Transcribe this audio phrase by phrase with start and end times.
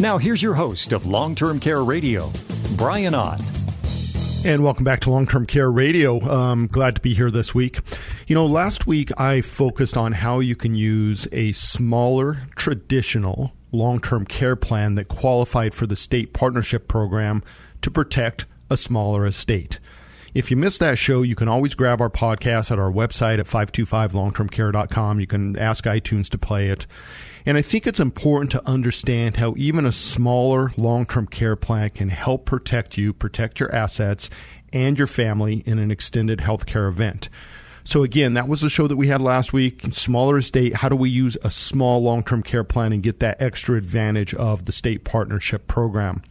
[0.00, 2.32] Now, here's your host of Long Term Care Radio,
[2.76, 3.40] Brian Ott.
[4.44, 6.20] And welcome back to Long Term Care Radio.
[6.28, 7.78] Um, glad to be here this week.
[8.26, 14.00] You know, last week I focused on how you can use a smaller traditional long
[14.00, 17.44] term care plan that qualified for the state partnership program
[17.82, 19.78] to protect a smaller estate.
[20.34, 23.46] If you missed that show, you can always grab our podcast at our website at
[23.46, 25.20] 525longtermcare.com.
[25.20, 26.88] You can ask iTunes to play it.
[27.46, 31.90] And I think it's important to understand how even a smaller long term care plan
[31.90, 34.30] can help protect you, protect your assets,
[34.72, 37.28] and your family in an extended healthcare event.
[37.86, 39.82] So, again, that was the show that we had last week.
[39.92, 43.42] Smaller estate, how do we use a small long term care plan and get that
[43.42, 46.22] extra advantage of the state partnership program?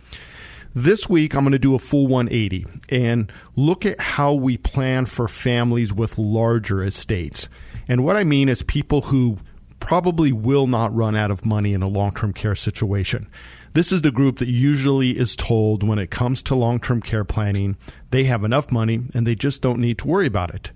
[0.73, 5.05] This week, I'm going to do a full 180 and look at how we plan
[5.05, 7.47] for families with larger estates.
[7.87, 9.37] And what I mean is people who
[9.83, 13.27] probably will not run out of money in a long term care situation.
[13.73, 17.25] This is the group that usually is told when it comes to long term care
[17.25, 17.75] planning,
[18.09, 20.71] they have enough money and they just don't need to worry about it.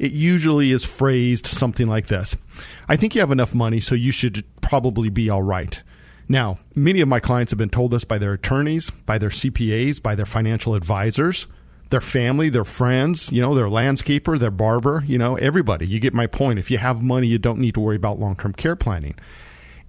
[0.00, 2.36] It usually is phrased something like this
[2.88, 5.80] I think you have enough money, so you should probably be all right.
[6.28, 10.02] Now, many of my clients have been told this by their attorneys, by their CPAs,
[10.02, 11.46] by their financial advisors
[11.90, 15.86] their family, their friends, you know, their landscaper, their barber, you know, everybody.
[15.86, 16.58] You get my point.
[16.58, 19.14] If you have money, you don't need to worry about long term care planning.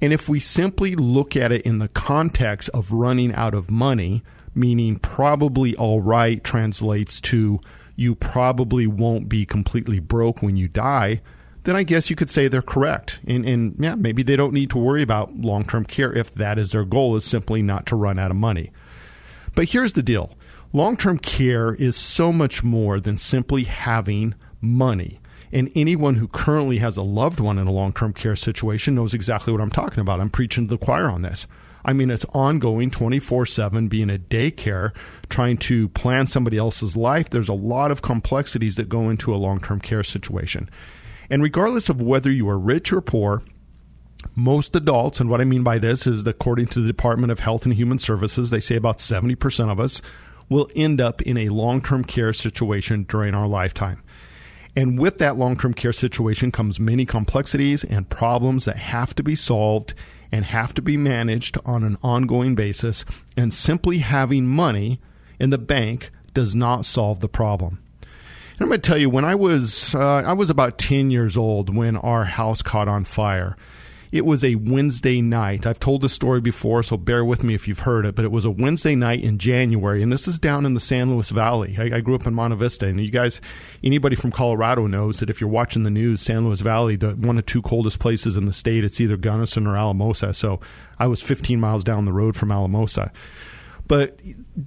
[0.01, 4.23] And if we simply look at it in the context of running out of money,
[4.55, 7.59] meaning probably all right translates to
[7.95, 11.19] you probably won't be completely broke when you die,
[11.63, 13.19] then I guess you could say they're correct.
[13.27, 16.57] And, and yeah, maybe they don't need to worry about long term care if that
[16.57, 18.71] is their goal, is simply not to run out of money.
[19.53, 20.37] But here's the deal
[20.71, 25.19] Long term care is so much more than simply having money.
[25.51, 29.13] And anyone who currently has a loved one in a long term care situation knows
[29.13, 30.19] exactly what I'm talking about.
[30.19, 31.47] I'm preaching to the choir on this.
[31.83, 34.91] I mean, it's ongoing 24 7 being a daycare,
[35.29, 37.29] trying to plan somebody else's life.
[37.29, 40.69] There's a lot of complexities that go into a long term care situation.
[41.31, 43.41] And regardless of whether you are rich or poor,
[44.35, 47.65] most adults, and what I mean by this is according to the Department of Health
[47.65, 50.01] and Human Services, they say about 70% of us
[50.49, 54.01] will end up in a long term care situation during our lifetime.
[54.75, 59.23] And with that long term care situation comes many complexities and problems that have to
[59.23, 59.93] be solved
[60.31, 63.03] and have to be managed on an ongoing basis.
[63.35, 64.99] And simply having money
[65.39, 67.79] in the bank does not solve the problem.
[68.01, 71.37] And I'm going to tell you, when I was uh, I was about 10 years
[71.37, 73.55] old when our house caught on fire.
[74.11, 75.67] It was a Wednesday night.
[75.67, 78.31] I've told this story before, so bear with me if you've heard it, but it
[78.31, 81.75] was a Wednesday night in January, and this is down in the San Luis Valley.
[81.77, 83.39] I, I grew up in Monte Vista, and you guys,
[83.83, 87.37] anybody from Colorado knows that if you're watching the news, San Luis Valley, the one
[87.37, 90.33] of two coldest places in the state, it's either Gunnison or Alamosa.
[90.33, 90.59] So
[90.97, 93.11] I was 15 miles down the road from Alamosa.
[93.89, 94.19] But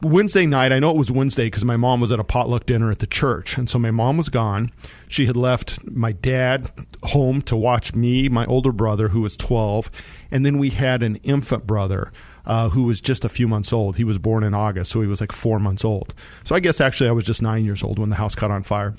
[0.03, 2.91] Wednesday night, I know it was Wednesday because my mom was at a potluck dinner
[2.91, 3.57] at the church.
[3.57, 4.73] And so my mom was gone.
[5.09, 6.73] She had left my dad
[7.05, 9.93] home to watch me, my older brother, who was 12.
[10.33, 12.13] And then we had an infant brother
[12.47, 13.97] uh, who was just a few months old.
[13.97, 16.15] He was born in August, so he was like four months old.
[16.43, 18.65] So I guess actually I was just nine years old when the house caught on
[18.65, 18.97] fire.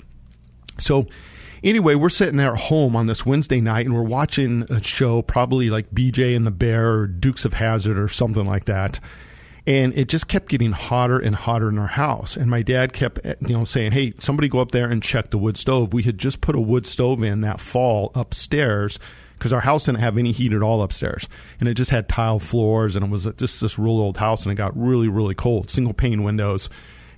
[0.78, 1.06] So
[1.62, 5.20] anyway, we're sitting there at home on this Wednesday night and we're watching a show,
[5.20, 9.00] probably like BJ and the Bear or Dukes of Hazzard or something like that
[9.66, 12.36] and it just kept getting hotter and hotter in our house.
[12.36, 15.38] And my dad kept, you know, saying, "Hey, somebody go up there and check the
[15.38, 18.98] wood stove." We had just put a wood stove in that fall upstairs
[19.38, 21.28] because our house didn't have any heat at all upstairs,
[21.60, 24.52] and it just had tile floors, and it was just this real old house, and
[24.52, 26.70] it got really, really cold, single pane windows.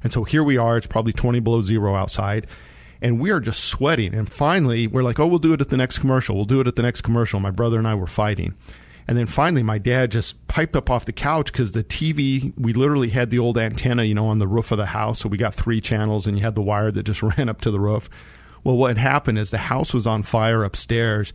[0.02, 0.76] And so here we are.
[0.76, 2.46] It's probably twenty below zero outside.
[3.02, 4.14] And we are just sweating.
[4.14, 6.34] And finally, we're like, oh, we'll do it at the next commercial.
[6.34, 7.40] We'll do it at the next commercial.
[7.40, 8.54] My brother and I were fighting.
[9.08, 12.72] And then finally, my dad just piped up off the couch because the TV, we
[12.72, 15.20] literally had the old antenna, you know, on the roof of the house.
[15.20, 17.70] So we got three channels and you had the wire that just ran up to
[17.70, 18.10] the roof.
[18.64, 21.32] Well, what happened is the house was on fire upstairs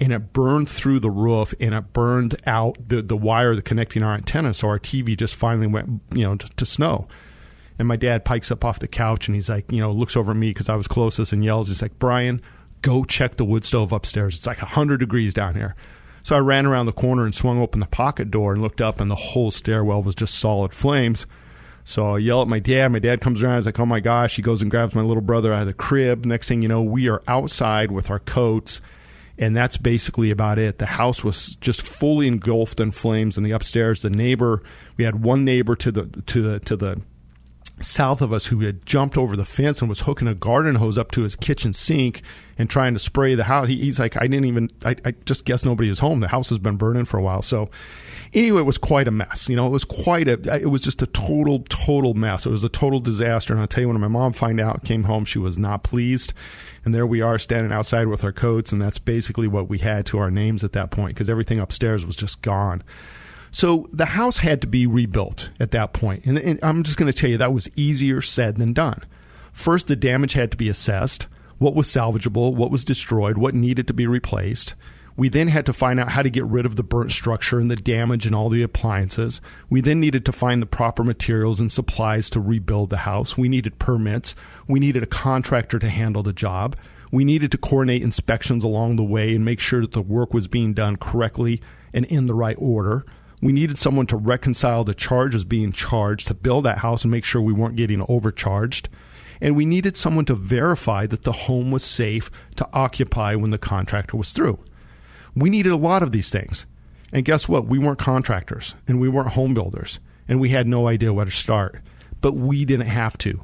[0.00, 4.14] and it burned through the roof and it burned out the, the wire connecting our
[4.14, 4.52] antenna.
[4.52, 7.06] So our TV just finally went, you know, to, to snow.
[7.78, 10.32] And my dad pikes up off the couch and he's like, you know, looks over
[10.32, 12.42] at me because I was closest and yells, he's like, Brian,
[12.80, 14.36] go check the wood stove upstairs.
[14.36, 15.76] It's like 100 degrees down here.
[16.22, 19.00] So I ran around the corner and swung open the pocket door and looked up,
[19.00, 21.26] and the whole stairwell was just solid flames.
[21.84, 22.92] So I yell at my dad.
[22.92, 23.56] My dad comes around.
[23.56, 25.74] He's like, "Oh my gosh!" He goes and grabs my little brother out of the
[25.74, 26.24] crib.
[26.24, 28.80] Next thing you know, we are outside with our coats,
[29.36, 30.78] and that's basically about it.
[30.78, 33.36] The house was just fully engulfed in flames.
[33.36, 34.62] And the upstairs, the neighbor,
[34.96, 37.02] we had one neighbor to the to the to the
[37.82, 40.96] south of us who had jumped over the fence and was hooking a garden hose
[40.96, 42.22] up to his kitchen sink
[42.58, 43.68] and trying to spray the house.
[43.68, 46.20] He, he's like, I didn't even, I, I, just guess nobody was home.
[46.20, 47.42] The house has been burning for a while.
[47.42, 47.70] So
[48.32, 49.48] anyway, it was quite a mess.
[49.48, 52.46] You know, it was quite a, it was just a total, total mess.
[52.46, 53.52] It was a total disaster.
[53.52, 56.32] And I'll tell you, when my mom find out, came home, she was not pleased.
[56.84, 58.72] And there we are standing outside with our coats.
[58.72, 62.04] And that's basically what we had to our names at that point because everything upstairs
[62.04, 62.82] was just gone.
[63.52, 66.24] So the house had to be rebuilt at that point.
[66.24, 69.02] And, and I'm just going to tell you that was easier said than done.
[69.52, 71.28] First, the damage had to be assessed
[71.58, 74.74] what was salvageable, what was destroyed, what needed to be replaced.
[75.16, 77.70] We then had to find out how to get rid of the burnt structure and
[77.70, 79.40] the damage and all the appliances.
[79.68, 83.36] We then needed to find the proper materials and supplies to rebuild the house.
[83.36, 84.34] We needed permits.
[84.66, 86.76] We needed a contractor to handle the job.
[87.12, 90.48] We needed to coordinate inspections along the way and make sure that the work was
[90.48, 91.60] being done correctly
[91.92, 93.04] and in the right order.
[93.42, 97.24] We needed someone to reconcile the charges being charged to build that house and make
[97.24, 98.88] sure we weren't getting overcharged.
[99.40, 103.58] And we needed someone to verify that the home was safe to occupy when the
[103.58, 104.60] contractor was through.
[105.34, 106.66] We needed a lot of these things.
[107.12, 107.66] And guess what?
[107.66, 109.98] We weren't contractors and we weren't home builders
[110.28, 111.80] and we had no idea where to start.
[112.20, 113.40] But we didn't have to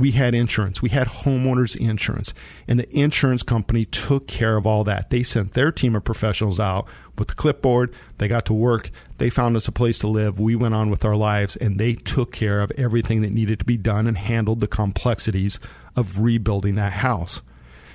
[0.00, 0.82] we had insurance.
[0.82, 2.34] We had homeowners insurance.
[2.66, 5.10] And the insurance company took care of all that.
[5.10, 6.86] They sent their team of professionals out
[7.18, 7.94] with the clipboard.
[8.18, 8.90] They got to work.
[9.18, 10.40] They found us a place to live.
[10.40, 13.64] We went on with our lives and they took care of everything that needed to
[13.64, 15.58] be done and handled the complexities
[15.94, 17.42] of rebuilding that house.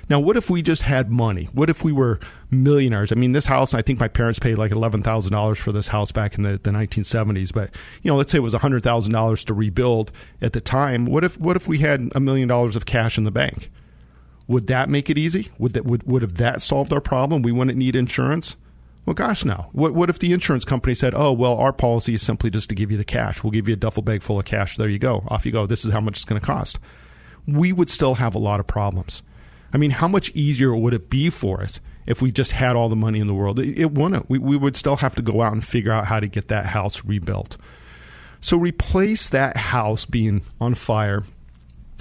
[0.08, 1.48] Now, what if we just had money?
[1.52, 2.20] What if we were
[2.50, 3.12] millionaires?
[3.12, 6.36] I mean, this house, I think my parents paid like $11,000 for this house back
[6.36, 7.70] in the, the 1970s, but,
[8.02, 11.06] you know, let's say it was $100,000 to rebuild at the time.
[11.06, 13.70] What if, what if we had a million dollars of cash in the bank?
[14.48, 15.50] Would that make it easy?
[15.58, 17.42] Would that, would, would have that solved our problem?
[17.42, 18.56] We wouldn't need insurance?
[19.06, 19.66] Well, gosh, no.
[19.72, 22.74] What, what if the insurance company said, oh, well, our policy is simply just to
[22.74, 23.42] give you the cash.
[23.42, 24.76] We'll give you a duffel bag full of cash.
[24.76, 25.24] There you go.
[25.28, 25.66] Off you go.
[25.66, 26.78] This is how much it's going to cost.
[27.46, 29.22] We would still have a lot of problems.
[29.72, 32.88] I mean, how much easier would it be for us if we just had all
[32.88, 33.58] the money in the world?
[33.58, 34.28] It, it wouldn't.
[34.28, 36.66] We, we would still have to go out and figure out how to get that
[36.66, 37.56] house rebuilt.
[38.40, 41.22] So replace that house being on fire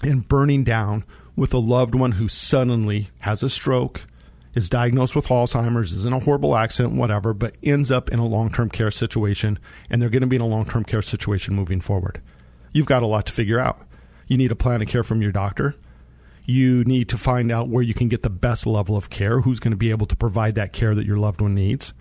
[0.04, 4.04] and burning down with a loved one who suddenly has a stroke,
[4.54, 8.26] is diagnosed with Alzheimer's, is in a horrible accident, whatever, but ends up in a
[8.26, 9.58] long term care situation,
[9.90, 12.20] and they're going to be in a long term care situation moving forward.
[12.74, 13.80] You've got a lot to figure out.
[14.28, 15.76] You need a plan of care from your doctor.
[16.46, 19.60] You need to find out where you can get the best level of care, who's
[19.60, 21.94] going to be able to provide that care that your loved one needs.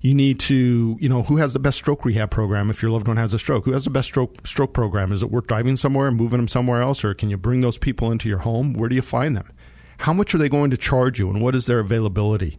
[0.00, 3.08] You need to, you know, who has the best stroke rehab program if your loved
[3.08, 3.64] one has a stroke?
[3.64, 5.12] Who has the best stroke stroke program?
[5.12, 7.78] Is it worth driving somewhere and moving them somewhere else, or can you bring those
[7.78, 8.74] people into your home?
[8.74, 9.50] Where do you find them?
[9.98, 12.58] How much are they going to charge you, and what is their availability?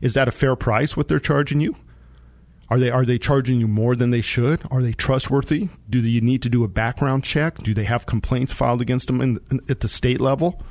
[0.00, 0.96] Is that a fair price?
[0.96, 1.76] What they're charging you?
[2.72, 4.62] Are they are they charging you more than they should?
[4.70, 5.68] Are they trustworthy?
[5.90, 7.58] Do you need to do a background check?
[7.58, 10.62] Do they have complaints filed against them in, in, at the state level?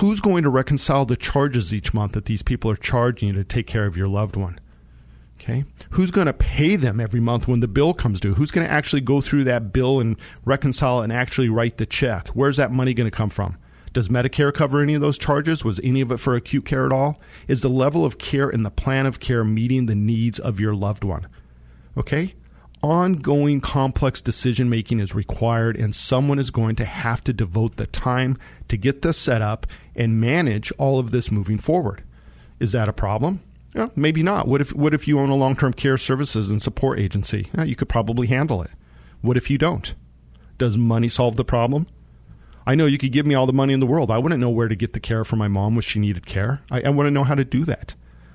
[0.00, 3.44] Who's going to reconcile the charges each month that these people are charging you to
[3.44, 4.58] take care of your loved one?
[5.38, 5.66] Okay.
[5.90, 8.32] Who's going to pay them every month when the bill comes due?
[8.32, 10.16] Who's going to actually go through that bill and
[10.46, 12.28] reconcile and actually write the check?
[12.28, 13.58] Where's that money going to come from?
[13.92, 15.64] Does Medicare cover any of those charges?
[15.64, 17.18] Was any of it for acute care at all?
[17.46, 20.74] Is the level of care in the plan of care meeting the needs of your
[20.74, 21.26] loved one?
[21.96, 22.34] Okay?
[22.82, 27.86] Ongoing complex decision making is required, and someone is going to have to devote the
[27.86, 32.02] time to get this set up and manage all of this moving forward.
[32.58, 33.40] Is that a problem?
[33.74, 34.48] Yeah, maybe not.
[34.48, 37.48] What if what if you own a long term care services and support agency?
[37.56, 38.70] Yeah, you could probably handle it.
[39.20, 39.94] What if you don't?
[40.58, 41.86] Does money solve the problem?
[42.66, 44.10] I know you could give me all the money in the world.
[44.10, 46.60] I wouldn't know where to get the care for my mom when she needed care.
[46.70, 47.94] I, I want to know how to do that.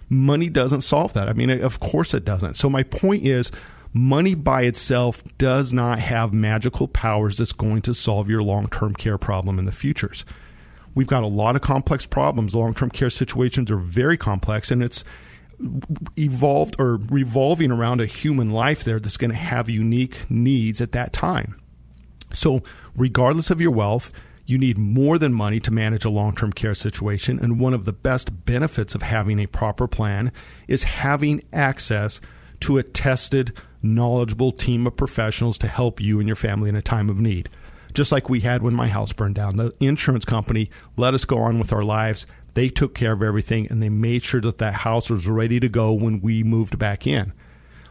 [0.10, 1.28] Money doesn't solve that.
[1.30, 2.56] I mean, of course it doesn't.
[2.56, 3.52] So my point is,
[3.94, 8.94] money by itself does not have magical powers that's going to solve your long term
[8.94, 10.26] care problem in the futures.
[10.96, 12.56] We've got a lot of complex problems.
[12.56, 15.04] Long term care situations are very complex, and it's
[16.18, 20.92] evolved or revolving around a human life there that's going to have unique needs at
[20.94, 21.60] that time.
[22.34, 22.62] So,
[22.98, 24.12] regardless of your wealth,
[24.46, 27.40] you need more than money to manage a long term care situation.
[27.40, 30.32] And one of the best benefits of having a proper plan
[30.68, 32.20] is having access
[32.62, 36.82] to a tested, knowledgeable team of professionals to help you and your family in a
[36.82, 37.50] time of need.
[37.94, 39.58] Just like we had when my house burned down.
[39.58, 42.26] The insurance company let us go on with our lives.
[42.54, 45.70] They took care of everything and they made sure that that house was ready to
[45.70, 47.34] go when we moved back in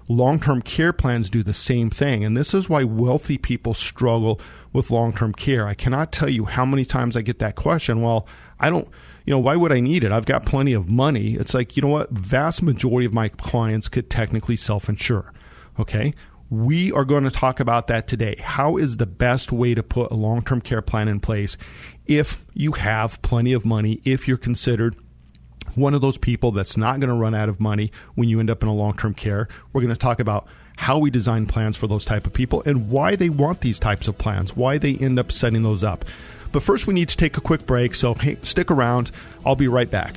[0.09, 2.25] Long term care plans do the same thing.
[2.25, 4.41] And this is why wealthy people struggle
[4.73, 5.67] with long term care.
[5.67, 8.03] I cannot tell you how many times I get that question.
[8.03, 8.27] Well,
[8.61, 8.89] I don't,
[9.25, 10.13] you know, why would I need it?
[10.13, 11.35] I've got plenty of money.
[11.35, 12.11] It's like, you know what?
[12.11, 15.33] Vast majority of my clients could technically self insure.
[15.79, 16.15] Okay.
[16.49, 18.37] We are going to talk about that today.
[18.41, 21.57] How is the best way to put a long term care plan in place
[22.07, 24.97] if you have plenty of money, if you're considered
[25.77, 28.51] one of those people that's not going to run out of money when you end
[28.51, 29.49] up in a long-term care.
[29.73, 32.91] We're going to talk about how we design plans for those type of people and
[32.91, 36.05] why they want these types of plans, why they end up setting those up.
[36.53, 39.11] But first we need to take a quick break, so hey, stick around.
[39.45, 40.17] I'll be right back.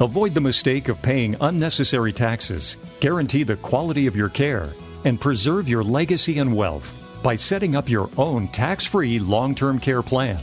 [0.00, 2.76] Avoid the mistake of paying unnecessary taxes.
[3.00, 4.72] Guarantee the quality of your care
[5.04, 10.38] and preserve your legacy and wealth by setting up your own tax-free long-term care plan.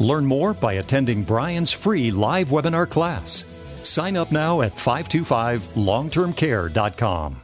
[0.00, 3.44] Learn more by attending Brian's free live webinar class.
[3.82, 7.40] Sign up now at 525longtermcare.com.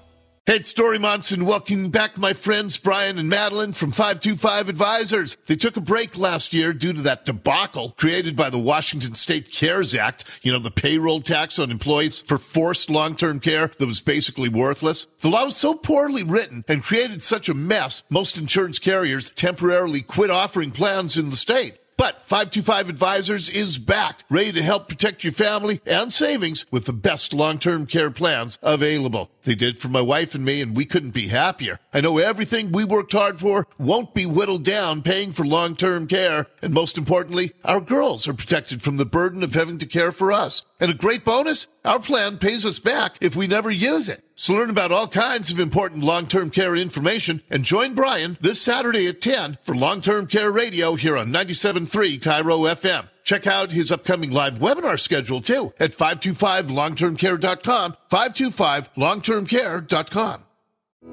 [0.46, 1.44] Hey, Story Monson.
[1.44, 5.36] Welcome back, my friends, Brian and Madeline from 525 Advisors.
[5.46, 9.52] They took a break last year due to that debacle created by the Washington State
[9.52, 10.24] CARES Act.
[10.42, 15.06] You know, the payroll tax on employees for forced long-term care that was basically worthless.
[15.20, 20.00] The law was so poorly written and created such a mess, most insurance carriers temporarily
[20.00, 21.76] quit offering plans in the state.
[22.00, 26.94] But 525 Advisors is back, ready to help protect your family and savings with the
[26.94, 29.30] best long-term care plans available.
[29.42, 31.78] They did for my wife and me, and we couldn't be happier.
[31.92, 36.46] I know everything we worked hard for won't be whittled down paying for long-term care.
[36.62, 40.32] And most importantly, our girls are protected from the burden of having to care for
[40.32, 40.64] us.
[40.80, 44.24] And a great bonus, our plan pays us back if we never use it.
[44.34, 49.06] So learn about all kinds of important long-term care information and join Brian this Saturday
[49.08, 53.08] at 10 for long-term care radio here on 97.3 KIRO FM.
[53.24, 60.44] Check out his upcoming live webinar schedule too at 525longtermcare.com, 525longtermcare.com.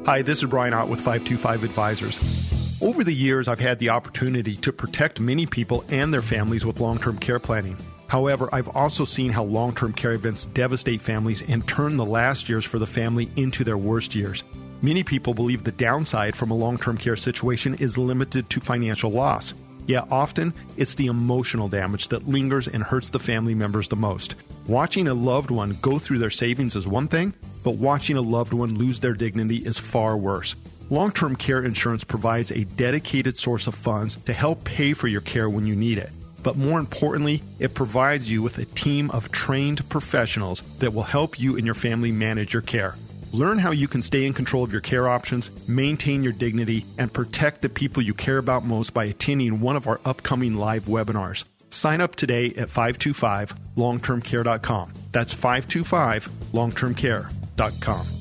[0.06, 2.82] Hi, this is Brian Ott with 525 Advisors.
[2.82, 6.80] Over the years, I've had the opportunity to protect many people and their families with
[6.80, 7.78] long term care planning.
[8.08, 12.48] However, I've also seen how long term care events devastate families and turn the last
[12.50, 14.44] years for the family into their worst years.
[14.82, 19.12] Many people believe the downside from a long term care situation is limited to financial
[19.12, 19.54] loss.
[19.88, 24.36] Yet often, it's the emotional damage that lingers and hurts the family members the most.
[24.68, 27.34] Watching a loved one go through their savings is one thing,
[27.64, 30.56] but watching a loved one lose their dignity is far worse.
[30.90, 35.22] Long term care insurance provides a dedicated source of funds to help pay for your
[35.22, 36.10] care when you need it
[36.48, 41.38] but more importantly, it provides you with a team of trained professionals that will help
[41.38, 42.96] you and your family manage your care.
[43.34, 47.12] Learn how you can stay in control of your care options, maintain your dignity, and
[47.12, 51.44] protect the people you care about most by attending one of our upcoming live webinars.
[51.70, 54.94] Sign up today at 525longtermcare.com.
[55.12, 58.17] That's 525longtermcare.com.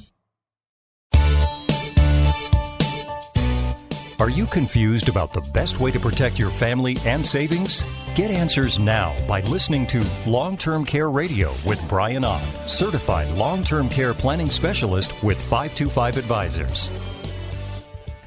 [4.18, 7.84] Are you confused about the best way to protect your family and savings?
[8.14, 13.62] Get answers now by listening to Long Term Care Radio with Brian Ott, certified long
[13.62, 16.90] term care planning specialist with 525 Advisors.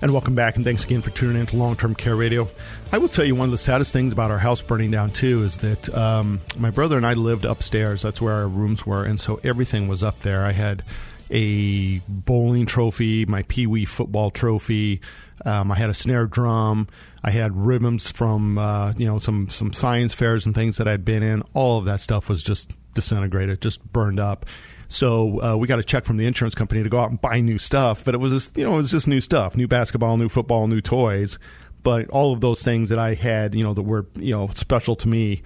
[0.03, 2.48] And welcome back, and thanks again for tuning in to Long Term Care Radio.
[2.91, 5.41] I will tell you one of the saddest things about our house burning down, too,
[5.41, 8.03] is that um, my brother and I lived upstairs.
[8.03, 10.46] That's where our rooms were, and so everything was up there.
[10.46, 10.84] I had
[11.30, 15.02] a bowling trophy, my Pee Wee football trophy,
[15.46, 16.88] um, I had a snare drum.
[17.24, 21.06] I had ribbons from uh, you know some some science fairs and things that I'd
[21.06, 21.44] been in.
[21.54, 24.46] All of that stuff was just disintegrated, just burned up.
[24.88, 27.42] So uh, we got a check from the insurance company to go out and buy
[27.42, 28.04] new stuff.
[28.04, 30.68] But it was just you know it was just new stuff, new basketball, new football,
[30.68, 31.38] new toys.
[31.82, 34.96] But all of those things that I had, you know, that were you know special
[34.98, 35.42] to me,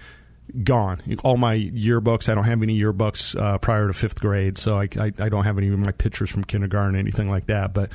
[0.62, 1.02] gone.
[1.22, 2.28] All my yearbooks.
[2.28, 5.44] I don't have any yearbooks uh, prior to fifth grade, so I, I, I don't
[5.44, 7.72] have any of my pictures from kindergarten, anything like that.
[7.74, 7.90] But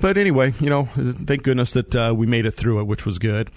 [0.00, 0.88] but anyway, you know,
[1.26, 3.50] thank goodness that uh, we made it through it, which was good.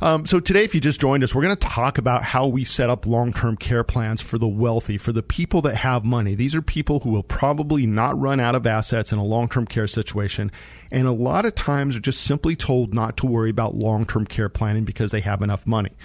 [0.00, 2.62] Um, so today, if you just joined us, we're going to talk about how we
[2.62, 6.36] set up long-term care plans for the wealthy, for the people that have money.
[6.36, 9.88] These are people who will probably not run out of assets in a long-term care
[9.88, 10.52] situation,
[10.92, 14.48] and a lot of times are just simply told not to worry about long-term care
[14.48, 15.96] planning because they have enough money.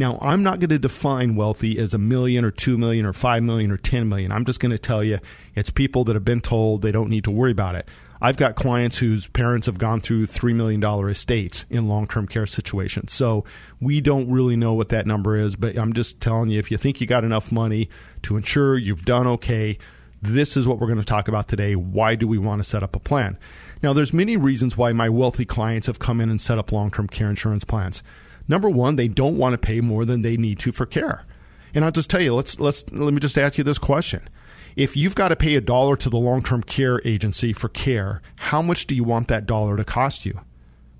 [0.00, 3.42] Now, I'm not going to define wealthy as a million or two million or five
[3.42, 4.32] million or ten million.
[4.32, 5.18] I'm just going to tell you
[5.54, 7.86] it's people that have been told they don't need to worry about it.
[8.18, 12.46] I've got clients whose parents have gone through $3 million estates in long term care
[12.46, 13.12] situations.
[13.12, 13.44] So
[13.78, 16.78] we don't really know what that number is, but I'm just telling you if you
[16.78, 17.90] think you got enough money
[18.22, 19.76] to ensure you've done okay,
[20.22, 21.76] this is what we're going to talk about today.
[21.76, 23.36] Why do we want to set up a plan?
[23.82, 26.90] Now, there's many reasons why my wealthy clients have come in and set up long
[26.90, 28.02] term care insurance plans.
[28.50, 31.24] Number one, they don't want to pay more than they need to for care.
[31.72, 34.28] And I'll just tell you, let's let's let me just ask you this question
[34.74, 38.20] If you've got to pay a dollar to the long term care agency for care,
[38.40, 40.40] how much do you want that dollar to cost you?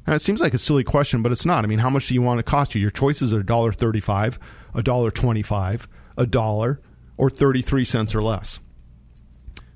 [0.06, 1.64] And it seems like a silly question, but it's not.
[1.64, 2.80] I mean, how much do you want to cost you?
[2.80, 4.38] Your choices are $1.35,
[4.74, 6.80] $1.25, a dollar,
[7.16, 8.60] or 33 cents or less.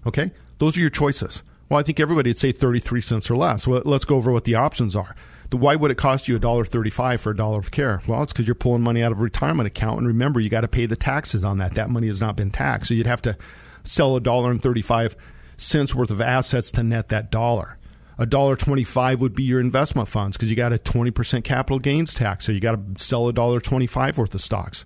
[0.07, 0.31] Okay?
[0.59, 1.43] Those are your choices.
[1.69, 3.67] Well, I think everybody would say 33 cents or less.
[3.67, 5.15] Well, let's go over what the options are.
[5.51, 8.03] Why would it cost you $1.35 for a dollar of care?
[8.09, 9.99] Well, it's because you're pulling money out of a retirement account.
[9.99, 11.75] And remember, you got to pay the taxes on that.
[11.75, 12.89] That money has not been taxed.
[12.89, 13.37] So you'd have to
[13.85, 15.15] sell a dollar and 35
[15.57, 17.77] cents worth of assets to net that dollar.
[18.17, 21.81] A dollar twenty-five would be your investment funds because you got a twenty percent capital
[21.81, 24.85] gains tax, so you got to sell a dollar twenty-five worth of stocks.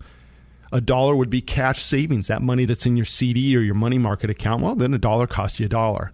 [0.73, 3.99] A dollar would be cash savings, that money that's in your CD or your money
[3.99, 4.63] market account.
[4.63, 6.11] Well, then a dollar costs you a dollar.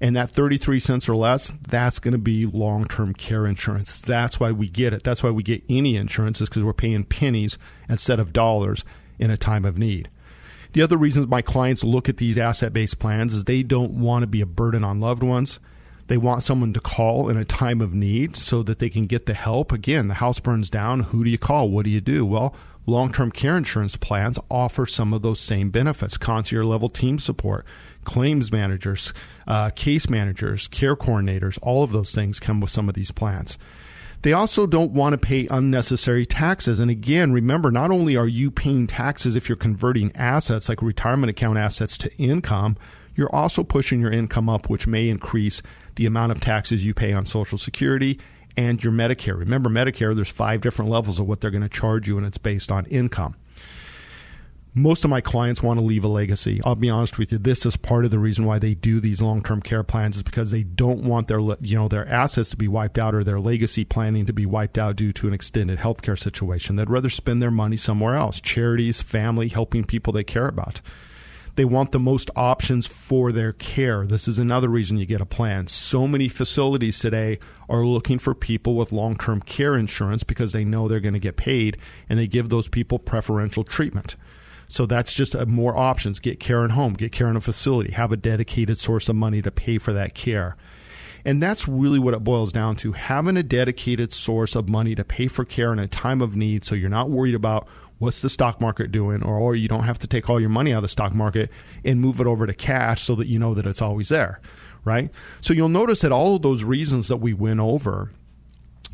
[0.00, 4.00] And that 33 cents or less, that's going to be long term care insurance.
[4.00, 5.04] That's why we get it.
[5.04, 8.84] That's why we get any insurance, is because we're paying pennies instead of dollars
[9.18, 10.08] in a time of need.
[10.72, 14.22] The other reasons my clients look at these asset based plans is they don't want
[14.24, 15.58] to be a burden on loved ones.
[16.08, 19.26] They want someone to call in a time of need so that they can get
[19.26, 19.72] the help.
[19.72, 21.00] Again, the house burns down.
[21.00, 21.70] Who do you call?
[21.70, 22.24] What do you do?
[22.24, 22.54] Well,
[22.86, 27.64] long term care insurance plans offer some of those same benefits concierge level team support,
[28.06, 29.12] claims managers,
[29.46, 33.58] uh, case managers, care coordinators, all of those things come with some of these plans.
[34.22, 36.80] They also don't want to pay unnecessary taxes.
[36.80, 41.30] And again, remember, not only are you paying taxes if you're converting assets like retirement
[41.30, 42.76] account assets to income,
[43.14, 45.60] you're also pushing your income up, which may increase
[45.96, 48.18] the amount of taxes you pay on Social Security
[48.56, 49.38] and your Medicare.
[49.38, 52.38] Remember, Medicare, there's five different levels of what they're going to charge you, and it's
[52.38, 53.36] based on income.
[54.78, 56.60] Most of my clients want to leave a legacy.
[56.62, 57.38] I'll be honest with you.
[57.38, 60.50] This is part of the reason why they do these long-term care plans is because
[60.50, 63.86] they don't want their you know their assets to be wiped out or their legacy
[63.86, 66.76] planning to be wiped out due to an extended healthcare situation.
[66.76, 70.82] They'd rather spend their money somewhere else, charities, family, helping people they care about.
[71.54, 74.06] They want the most options for their care.
[74.06, 75.68] This is another reason you get a plan.
[75.68, 77.38] So many facilities today
[77.70, 81.18] are looking for people with long term care insurance because they know they're going to
[81.18, 81.78] get paid
[82.10, 84.16] and they give those people preferential treatment.
[84.68, 86.18] So that's just a, more options.
[86.18, 89.42] Get care in home, get care in a facility, have a dedicated source of money
[89.42, 90.56] to pay for that care.
[91.24, 92.92] And that's really what it boils down to.
[92.92, 96.64] Having a dedicated source of money to pay for care in a time of need
[96.64, 97.66] so you're not worried about
[97.98, 100.72] what's the stock market doing or, or you don't have to take all your money
[100.72, 101.50] out of the stock market
[101.84, 104.40] and move it over to cash so that you know that it's always there
[104.86, 105.10] right?
[105.42, 108.12] So you'll notice that all of those reasons that we went over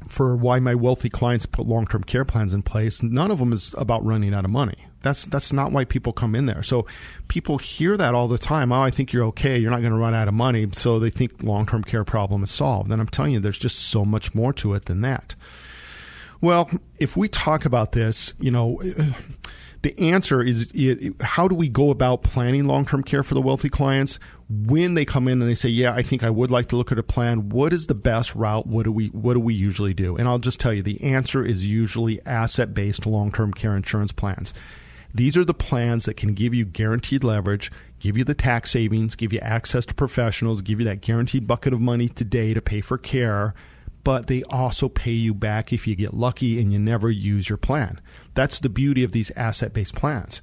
[0.09, 3.73] for why my wealthy clients put long-term care plans in place none of them is
[3.79, 6.87] about running out of money that's that's not why people come in there so
[7.29, 9.99] people hear that all the time oh i think you're okay you're not going to
[9.99, 13.33] run out of money so they think long-term care problem is solved and i'm telling
[13.33, 15.35] you there's just so much more to it than that
[16.43, 18.83] well, if we talk about this, you know,
[19.83, 20.71] the answer is
[21.23, 24.19] how do we go about planning long term care for the wealthy clients?
[24.51, 26.93] When they come in and they say, "Yeah, I think I would like to look
[26.93, 28.67] at a plan," what is the best route?
[28.67, 30.17] What do we what do we usually do?
[30.17, 34.13] And I'll just tell you, the answer is usually asset based long term care insurance
[34.13, 34.53] plans.
[35.15, 39.15] These are the plans that can give you guaranteed leverage, give you the tax savings,
[39.15, 42.81] give you access to professionals, give you that guaranteed bucket of money today to pay
[42.81, 43.55] for care
[44.05, 47.59] but they also pay you back if you get lucky and you never use your
[47.59, 48.01] plan.
[48.35, 50.43] That's the beauty of these asset based plans.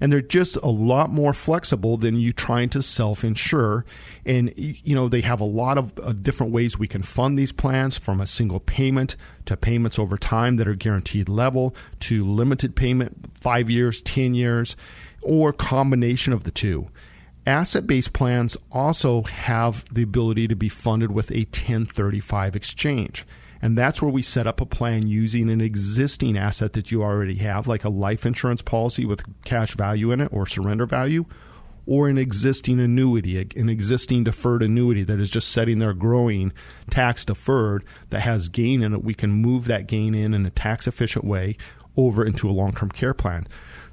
[0.00, 3.84] And they're just a lot more flexible than you trying to self insure.
[4.24, 7.52] And, you know, they have a lot of uh, different ways we can fund these
[7.52, 9.16] plans from a single payment
[9.46, 14.76] to payments over time that are guaranteed level to limited payment, five years, 10 years,
[15.22, 16.88] or combination of the two.
[17.46, 23.24] Asset based plans also have the ability to be funded with a 1035 exchange.
[23.62, 27.36] And that's where we set up a plan using an existing asset that you already
[27.36, 31.24] have, like a life insurance policy with cash value in it or surrender value,
[31.86, 36.52] or an existing annuity, an existing deferred annuity that is just sitting there growing
[36.90, 39.04] tax deferred that has gain in it.
[39.04, 41.56] We can move that gain in in a tax efficient way
[41.96, 43.46] over into a long term care plan.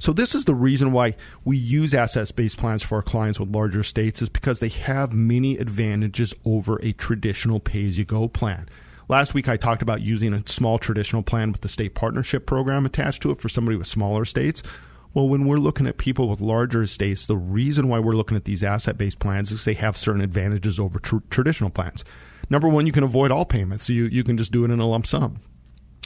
[0.03, 3.79] So this is the reason why we use asset-based plans for our clients with larger
[3.79, 8.67] estates is because they have many advantages over a traditional pay-as-you-go plan.
[9.07, 12.85] Last week I talked about using a small traditional plan with the state partnership program
[12.85, 14.61] attached to it for somebody with smaller estates.
[15.13, 18.43] Well, when we're looking at people with larger estates, the reason why we're looking at
[18.43, 22.03] these asset based plans is they have certain advantages over tr- traditional plans.
[22.49, 23.89] Number one, you can avoid all payments.
[23.89, 25.39] You, you can just do it in a lump sum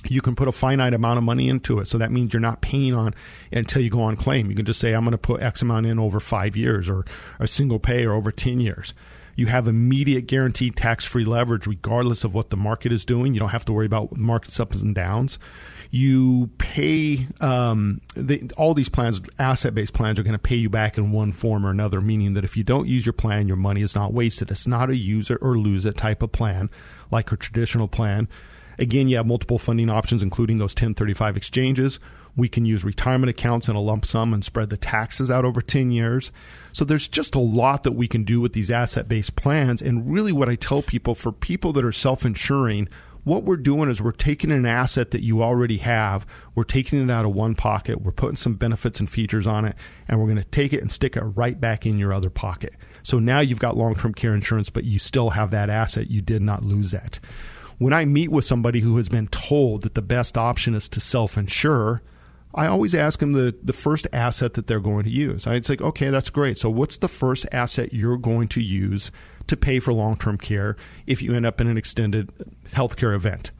[0.06, 1.88] you can put a finite amount of money into it.
[1.88, 3.14] So that means you're not paying on
[3.52, 4.50] until you go on claim.
[4.50, 7.06] You can just say, I'm going to put X amount in over five years or
[7.40, 8.94] a single pay or over 10 years.
[9.36, 13.34] You have immediate guaranteed tax free leverage regardless of what the market is doing.
[13.36, 15.38] You don't have to worry about markets ups and downs.
[15.92, 18.02] You pay um,
[18.58, 21.66] all these plans, asset based plans, are going to pay you back in one form
[21.66, 24.50] or another, meaning that if you don't use your plan, your money is not wasted.
[24.50, 26.70] It's not a use it or lose it type of plan
[27.12, 28.28] like a traditional plan.
[28.80, 32.00] Again, you have multiple funding options, including those 1035 exchanges.
[32.36, 35.62] We can use retirement accounts in a lump sum and spread the taxes out over
[35.62, 36.32] 10 years.
[36.72, 39.82] So there's just a lot that we can do with these asset based plans.
[39.82, 42.88] And really, what I tell people for people that are self insuring,
[43.24, 47.12] what we're doing is we're taking an asset that you already have, we're taking it
[47.12, 49.76] out of one pocket, we're putting some benefits and features on it,
[50.08, 52.76] and we're going to take it and stick it right back in your other pocket.
[53.04, 56.12] So now you've got long term care insurance, but you still have that asset.
[56.12, 57.20] You did not lose that.
[57.78, 61.00] When I meet with somebody who has been told that the best option is to
[61.00, 62.02] self insure,
[62.56, 65.46] I always ask them the, the first asset that they're going to use.
[65.46, 66.58] I'd say, okay, that's great.
[66.58, 69.12] So, what's the first asset you're going to use
[69.46, 72.32] to pay for long term care if you end up in an extended
[72.72, 73.52] healthcare event?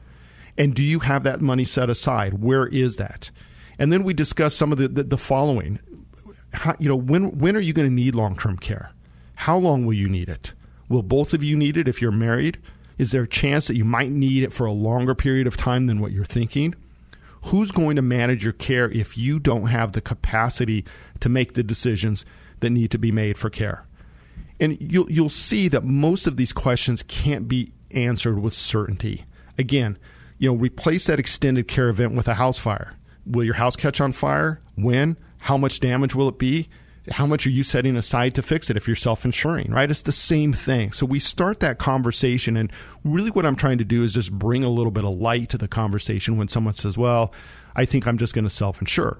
[0.56, 2.42] And do you have that money set aside?
[2.42, 3.30] Where is that?
[3.78, 5.78] And then we discuss some of the, the, the following.
[6.52, 8.90] How, you know, when, when are you going to need long term care?
[9.36, 10.54] How long will you need it?
[10.88, 12.58] Will both of you need it if you're married?
[12.98, 15.86] Is there a chance that you might need it for a longer period of time
[15.86, 16.74] than what you're thinking?
[17.42, 20.84] who's going to manage your care if you don't have the capacity
[21.20, 22.24] to make the decisions
[22.60, 23.84] that need to be made for care?
[24.60, 29.24] And you'll, you'll see that most of these questions can't be answered with certainty.
[29.56, 29.98] Again,
[30.38, 32.94] you know, replace that extended care event with a house fire.
[33.24, 34.60] Will your house catch on fire?
[34.74, 35.16] When?
[35.38, 36.68] How much damage will it be?
[37.10, 39.90] How much are you setting aside to fix it if you're self insuring, right?
[39.90, 40.92] It's the same thing.
[40.92, 42.72] So we start that conversation, and
[43.04, 45.58] really what I'm trying to do is just bring a little bit of light to
[45.58, 47.32] the conversation when someone says, Well,
[47.76, 49.18] I think I'm just going to self insure.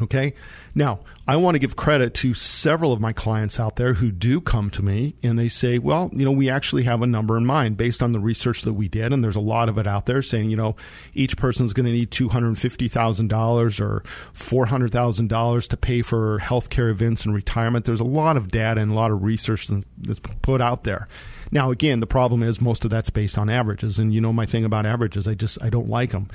[0.00, 0.34] Okay.
[0.74, 4.40] Now, I want to give credit to several of my clients out there who do
[4.40, 7.44] come to me and they say, well, you know, we actually have a number in
[7.44, 9.12] mind based on the research that we did.
[9.12, 10.76] And there's a lot of it out there saying, you know,
[11.14, 17.84] each person's going to need $250,000 or $400,000 to pay for healthcare events and retirement.
[17.84, 21.08] There's a lot of data and a lot of research that's put out there.
[21.50, 23.98] Now, again, the problem is most of that's based on averages.
[23.98, 26.28] And you know, my thing about averages, I just, I don't like them.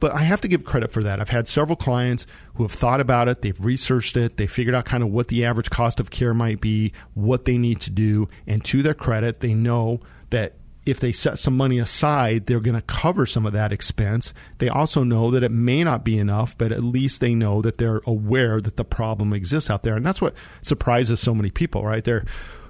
[0.00, 1.20] But I have to give credit for that.
[1.20, 4.84] I've had several clients who have thought about it, they've researched it, they figured out
[4.84, 8.28] kind of what the average cost of care might be, what they need to do,
[8.46, 10.54] and to their credit, they know that
[10.86, 14.34] if they set some money aside, they're going to cover some of that expense.
[14.58, 17.78] They also know that it may not be enough, but at least they know that
[17.78, 19.96] they're aware that the problem exists out there.
[19.96, 22.04] And that's what surprises so many people, right?
[22.04, 22.24] They're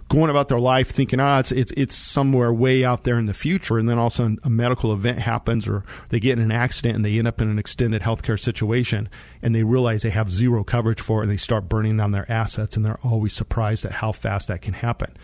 [0.09, 3.35] going about their life thinking, ah, it's, it's, it's somewhere way out there in the
[3.35, 3.79] future.
[3.79, 6.53] And then all of a sudden a medical event happens or they get in an
[6.53, 9.09] accident and they end up in an extended healthcare situation
[9.43, 12.31] and they realize they have zero coverage for it and they start burning down their
[12.31, 15.17] assets and they're always surprised at how fast that can happen.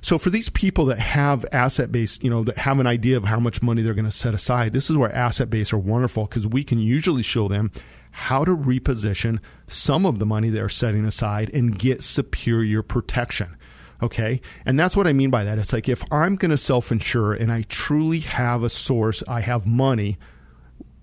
[0.00, 3.24] So for these people that have asset based, you know, that have an idea of
[3.24, 6.24] how much money they're going to set aside, this is where asset based are wonderful
[6.24, 7.70] because we can usually show them
[8.10, 13.56] how to reposition some of the money they're setting aside and get superior protection.
[14.02, 14.40] Okay.
[14.66, 15.58] And that's what I mean by that.
[15.58, 19.40] It's like if I'm going to self insure and I truly have a source, I
[19.40, 20.18] have money,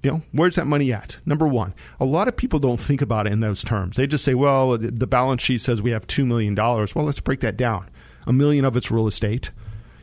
[0.03, 1.17] you know, where's that money at?
[1.25, 3.95] Number one, a lot of people don't think about it in those terms.
[3.95, 6.55] They just say, well, the balance sheet says we have $2 million.
[6.55, 7.89] Well, let's break that down.
[8.27, 9.51] A million of it's real estate.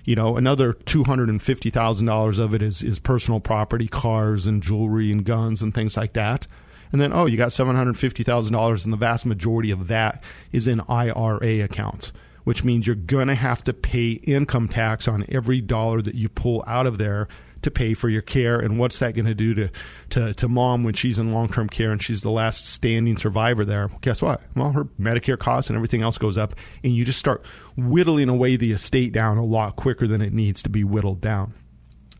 [0.04, 5.60] You know, another $250,000 of it is, is personal property, cars and jewelry and guns
[5.62, 6.46] and things like that.
[6.92, 11.60] And then, oh, you got $750,000, and the vast majority of that is in IRA
[11.64, 12.12] accounts
[12.46, 16.28] which means you're going to have to pay income tax on every dollar that you
[16.28, 17.26] pull out of there
[17.62, 18.60] to pay for your care.
[18.60, 19.70] And what's that going to do to,
[20.10, 23.64] to, to mom when she's in long term care and she's the last standing survivor
[23.64, 23.90] there?
[24.00, 24.42] Guess what?
[24.54, 26.54] Well, her Medicare costs and everything else goes up,
[26.84, 27.44] and you just start
[27.76, 31.52] whittling away the estate down a lot quicker than it needs to be whittled down.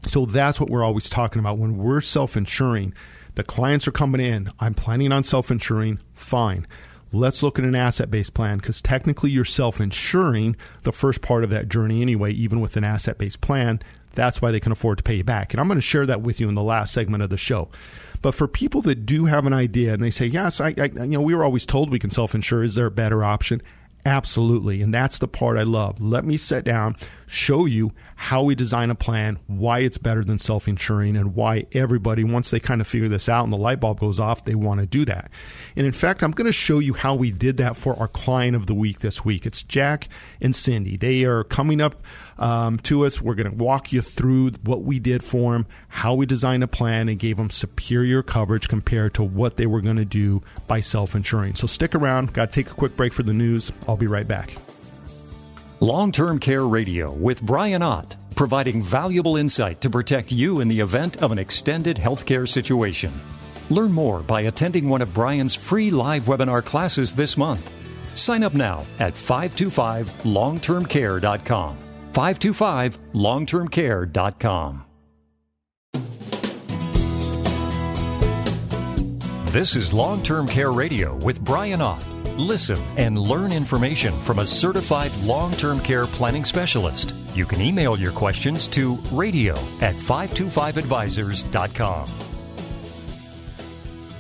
[0.07, 2.95] So that's what we're always talking about when we're self insuring.
[3.37, 4.51] The clients are coming in.
[4.59, 6.01] I'm planning on self insuring.
[6.15, 6.67] Fine
[7.13, 11.45] let's look at an asset based plan because technically you're self insuring the first part
[11.45, 13.81] of that journey anyway, even with an asset based plan.
[14.15, 15.53] That's why they can afford to pay you back.
[15.53, 17.69] And I'm going to share that with you in the last segment of the show.
[18.23, 21.07] But for people that do have an idea and they say, yes, I, I you
[21.07, 22.65] know, we were always told we can self insure.
[22.65, 23.63] Is there a better option?
[24.07, 24.83] Absolutely.
[24.83, 26.01] And that's the part I love.
[26.01, 30.39] Let me sit down, show you how we design a plan, why it's better than
[30.39, 33.81] self insuring, and why everybody, once they kind of figure this out and the light
[33.81, 35.31] bulb goes off, they want to do that.
[35.75, 38.57] And in fact, I'm going to show you how we did that for our client
[38.57, 39.47] of the week this week.
[39.47, 40.09] It's Jack
[40.41, 40.97] and Cindy.
[40.97, 42.03] They are coming up
[42.39, 43.21] um, to us.
[43.21, 46.69] We're going to walk you through what we did for them, how we designed a
[46.69, 50.81] plan, and gave them superior coverage compared to what they were going to do by
[50.81, 51.55] self insuring.
[51.55, 52.33] So stick around.
[52.33, 53.73] Got to take a quick break for the news.
[53.87, 54.57] I'll be right back.
[55.81, 60.81] Long Term Care Radio with Brian Ott, providing valuable insight to protect you in the
[60.81, 63.13] event of an extended healthcare situation.
[63.69, 67.71] Learn more by attending one of Brian's free live webinar classes this month.
[68.15, 71.77] Sign up now at 525longtermcare.com.
[72.15, 74.83] 525longtermcare.com.
[79.53, 82.16] This is Long Term Care Radio with Brian Ott.
[82.37, 87.15] Listen and learn information from a certified long term care planning specialist.
[87.35, 92.09] You can email your questions to radio at 525advisors.com.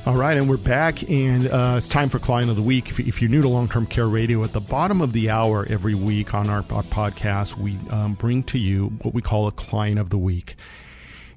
[0.07, 2.91] All right, and we're back, and uh, it's time for Client of the Week.
[2.91, 5.67] If, if you're new to Long Term Care Radio, at the bottom of the hour
[5.69, 9.53] every week on our, our podcast, we um, bring to you what we call a
[9.53, 10.55] Client of the Week.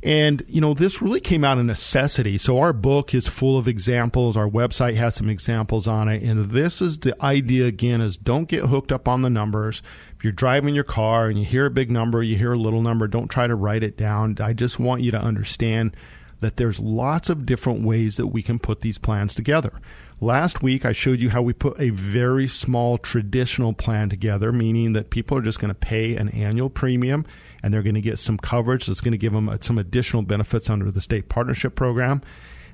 [0.02, 2.38] And, you know, this really came out of necessity.
[2.38, 4.38] So our book is full of examples.
[4.38, 6.24] Our website has some examples on it.
[6.24, 9.82] And this is the idea again is don't get hooked up on the numbers.
[10.16, 12.82] If you're driving your car and you hear a big number, you hear a little
[12.82, 14.38] number, don't try to write it down.
[14.40, 15.98] I just want you to understand
[16.40, 19.74] that there's lots of different ways that we can put these plans together.
[20.22, 24.94] Last week, I showed you how we put a very small traditional plan together, meaning
[24.94, 27.26] that people are just going to pay an annual premium
[27.64, 30.22] and they're going to get some coverage that's going to give them uh, some additional
[30.22, 32.22] benefits under the state partnership program.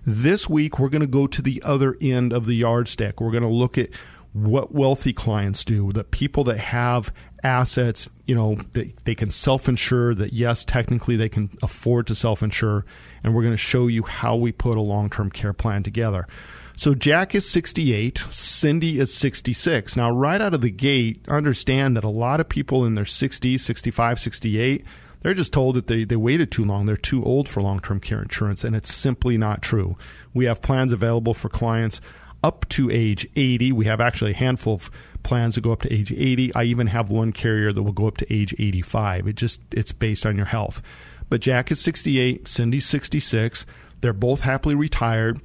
[0.06, 3.20] This week, we're going to go to the other end of the yardstick.
[3.20, 3.90] We're going to look at
[4.34, 9.70] what wealthy clients do, the people that have assets, you know, they, they can self
[9.70, 12.86] insure, that yes, technically they can afford to self insure.
[13.24, 16.28] And we're going to show you how we put a long term care plan together.
[16.78, 19.96] So Jack is 68, Cindy is 66.
[19.96, 23.62] Now, right out of the gate, understand that a lot of people in their 60s,
[23.62, 24.86] 65, 68,
[25.22, 26.86] they're just told that they, they waited too long.
[26.86, 29.98] They're too old for long term care insurance, and it's simply not true.
[30.34, 32.02] We have plans available for clients
[32.44, 33.72] up to age 80.
[33.72, 34.92] We have actually a handful of
[35.24, 36.54] plans that go up to age 80.
[36.54, 39.28] I even have one carrier that will go up to age 85.
[39.28, 40.84] It just it's based on your health.
[41.28, 43.66] But Jack is 68, Cindy's 66.
[44.02, 45.42] They're both happily retired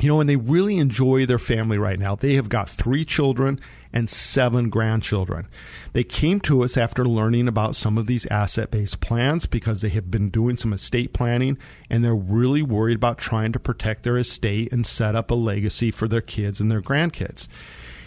[0.00, 2.16] you know, and they really enjoy their family right now.
[2.16, 3.60] They have got three children
[3.92, 5.46] and seven grandchildren.
[5.92, 9.88] They came to us after learning about some of these asset based plans because they
[9.90, 14.16] have been doing some estate planning and they're really worried about trying to protect their
[14.16, 17.46] estate and set up a legacy for their kids and their grandkids.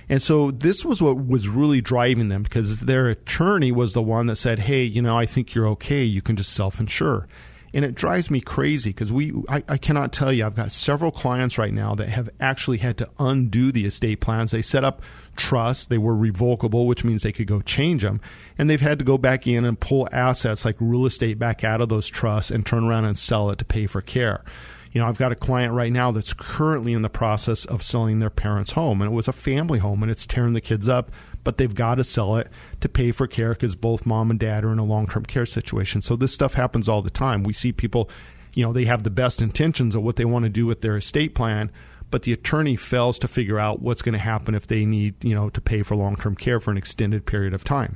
[0.09, 4.27] And so this was what was really driving them because their attorney was the one
[4.27, 6.03] that said, Hey, you know, I think you're okay.
[6.03, 7.27] You can just self insure
[7.77, 11.11] and it drives me crazy because we I, I, cannot tell you i've got several
[11.11, 14.49] clients right now that have actually had to undo the estate plans.
[14.49, 15.03] They set up
[15.35, 18.19] trusts they were revocable which means they could go change them
[18.57, 21.79] and they've had to go back in and pull assets like real estate back out
[21.79, 24.43] of those trusts and turn around and sell it to pay for care.
[24.91, 28.17] You know, I've got a client right now that's currently in the process of selling
[28.17, 31.11] their parents' home, and it was a family home, and it's tearing the kids up
[31.47, 32.49] but they've got to sell it
[32.81, 35.45] to pay for care because both mom and dad are in a long term care
[35.45, 36.01] situation.
[36.01, 37.43] So this stuff happens all the time.
[37.43, 38.09] We see people,
[38.53, 40.97] you know, they have the best intentions of what they want to do with their
[40.97, 41.71] estate plan,
[42.11, 45.33] but the attorney fails to figure out what's going to happen if they need, you
[45.33, 47.95] know, to pay for long term care for an extended period of time.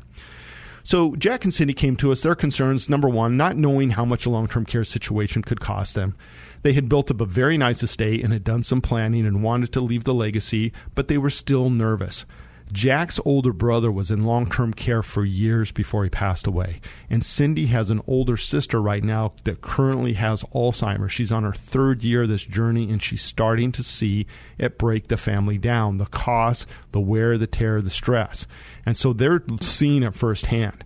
[0.83, 2.21] So Jack and Cindy came to us.
[2.21, 5.93] Their concerns, number one, not knowing how much a long term care situation could cost
[5.93, 6.13] them.
[6.61, 9.73] They had built up a very nice estate and had done some planning and wanted
[9.73, 12.25] to leave the legacy, but they were still nervous.
[12.71, 16.81] Jack's older brother was in long term care for years before he passed away.
[17.09, 21.11] And Cindy has an older sister right now that currently has Alzheimer's.
[21.11, 25.07] She's on her third year of this journey and she's starting to see it break
[25.07, 28.47] the family down the cost, the wear, the tear, the stress.
[28.85, 30.83] And so they're seeing it firsthand.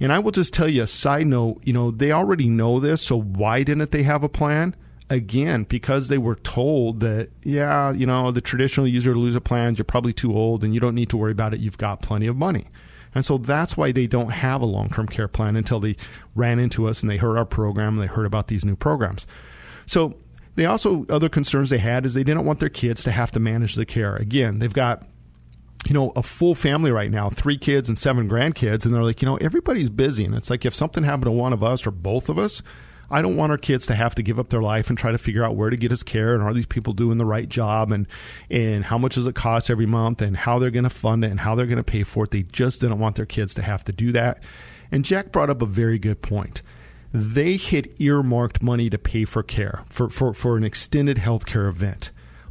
[0.00, 3.02] And I will just tell you a side note you know, they already know this,
[3.02, 4.74] so why didn't they have a plan?
[5.12, 9.78] Again because they were told that yeah you know the traditional user to loser plans
[9.78, 11.60] you're probably too old and you don't need to worry about it.
[11.60, 12.66] You've got plenty of money.
[13.14, 15.96] And so that's why they don't have a long-term care plan until they
[16.34, 19.26] ran into us and they heard our program and they heard about these new programs.
[19.84, 20.14] So
[20.54, 23.40] they also other concerns they had is they didn't want their kids to have to
[23.40, 24.16] manage the care.
[24.16, 25.06] Again they've got
[25.86, 29.20] you know, a full family right now, three kids and seven grandkids, and they're like,
[29.20, 30.24] you know, everybody's busy.
[30.24, 32.62] And it's like if something happened to one of us or both of us,
[33.12, 35.18] I don't want our kids to have to give up their life and try to
[35.18, 37.92] figure out where to get us care and are these people doing the right job
[37.92, 38.06] and
[38.50, 41.30] and how much does it cost every month and how they're going to fund it
[41.30, 42.30] and how they're going to pay for it.
[42.30, 44.42] They just didn't want their kids to have to do that.
[44.90, 46.62] And Jack brought up a very good point.
[47.12, 52.10] They had earmarked money to pay for care for, for, for an extended healthcare event.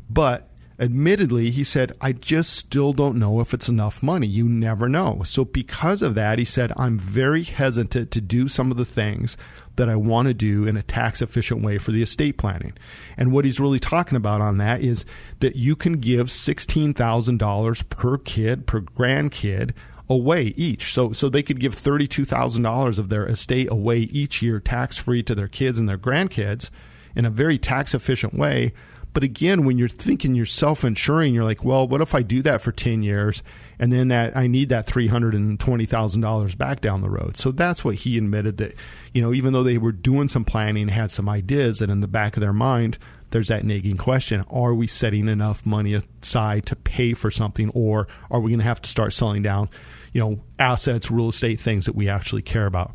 [0.10, 4.28] But admittedly, he said, I just still don't know if it's enough money.
[4.28, 5.22] You never know.
[5.24, 9.36] So, because of that, he said, I'm very hesitant to do some of the things
[9.82, 12.74] that I want to do in a tax efficient way for the estate planning.
[13.18, 15.06] And what he's really talking about on that is
[15.40, 19.74] that you can give $16,000 per kid, per grandkid
[20.08, 20.94] away each.
[20.94, 24.60] So so they could give thirty two thousand dollars of their estate away each year,
[24.60, 26.70] tax free to their kids and their grandkids,
[27.16, 28.74] in a very tax efficient way.
[29.14, 32.42] But again, when you're thinking you're self insuring, you're like, well, what if I do
[32.44, 33.44] that for ten years
[33.78, 37.10] and then that I need that three hundred and twenty thousand dollars back down the
[37.10, 37.36] road?
[37.36, 38.78] So that's what he admitted that,
[39.14, 42.02] you know, even though they were doing some planning, and had some ideas, that in
[42.02, 42.98] the back of their mind
[43.32, 48.08] there's that nagging question are we setting enough money aside to pay for something or
[48.30, 49.70] are we going to have to start selling down
[50.14, 52.94] you know assets real estate things that we actually care about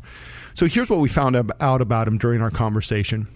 [0.53, 3.27] so here's what we found out about him during our conversation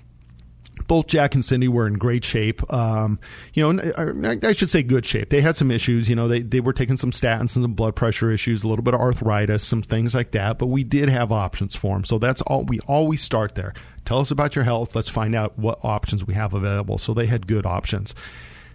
[0.88, 2.62] both Jack and Cindy were in great shape.
[2.74, 3.20] Um,
[3.54, 5.30] you know, I should say good shape.
[5.30, 6.10] They had some issues.
[6.10, 8.84] You know, they, they were taking some statins and some blood pressure issues, a little
[8.84, 10.58] bit of arthritis, some things like that.
[10.58, 12.04] But we did have options for them.
[12.04, 12.64] So that's all.
[12.66, 13.74] We always start there.
[14.06, 14.96] Tell us about your health.
[14.96, 16.98] Let's find out what options we have available.
[16.98, 18.16] So they had good options.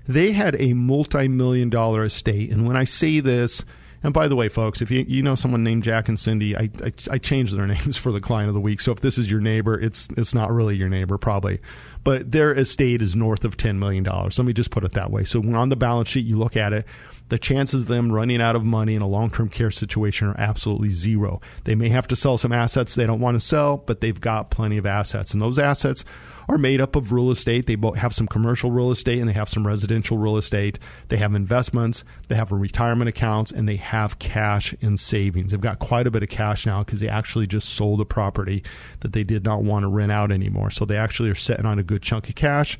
[0.06, 2.50] They had a multi million dollar estate.
[2.50, 3.64] And when I say this,
[4.06, 6.70] and by the way, folks, if you, you know someone named Jack and Cindy, I,
[6.80, 8.80] I, I their names for the client of the week.
[8.80, 11.58] So if this is your neighbor, it's it's not really your neighbor, probably.
[12.04, 14.04] But their estate is north of $10 million.
[14.04, 15.24] Let me just put it that way.
[15.24, 16.86] So when on the balance sheet, you look at it,
[17.30, 20.38] the chances of them running out of money in a long term care situation are
[20.38, 21.40] absolutely zero.
[21.64, 24.52] They may have to sell some assets they don't want to sell, but they've got
[24.52, 25.32] plenty of assets.
[25.32, 26.04] And those assets
[26.48, 27.66] are made up of real estate.
[27.66, 30.78] They both have some commercial real estate and they have some residential real estate.
[31.08, 35.50] They have investments, they have retirement accounts, and they have cash in savings.
[35.50, 38.62] They've got quite a bit of cash now because they actually just sold a property
[39.00, 40.70] that they did not want to rent out anymore.
[40.70, 42.78] So they actually are sitting on a good chunk of cash.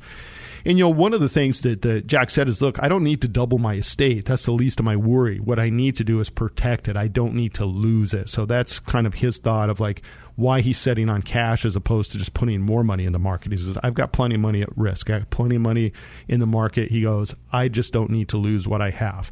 [0.67, 3.05] And you know, one of the things that, that Jack said is, look, I don't
[3.05, 4.25] need to double my estate.
[4.25, 5.39] That's the least of my worry.
[5.39, 6.97] What I need to do is protect it.
[6.97, 8.27] I don't need to lose it.
[8.27, 10.01] So that's kind of his thought of like
[10.35, 13.53] why he's setting on cash as opposed to just putting more money in the market.
[13.53, 15.09] He says, I've got plenty of money at risk.
[15.09, 15.93] I got plenty of money
[16.27, 16.91] in the market.
[16.91, 19.31] He goes, I just don't need to lose what I have.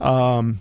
[0.00, 0.58] Um,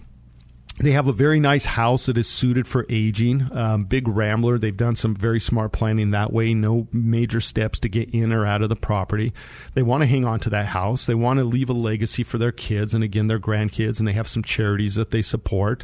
[0.80, 3.48] they have a very nice house that is suited for aging.
[3.56, 4.58] Um, big Rambler.
[4.58, 6.54] They've done some very smart planning that way.
[6.54, 9.34] No major steps to get in or out of the property.
[9.76, 11.06] They want to hang on to that house.
[11.06, 14.00] They want to leave a legacy for their kids and again their grandkids.
[14.00, 15.84] And they have some charities that they support.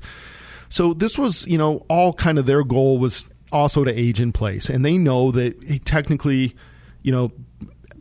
[0.70, 4.32] So this was, you know, all kind of their goal was also to age in
[4.32, 4.70] place.
[4.70, 6.56] And they know that technically,
[7.04, 7.32] you know,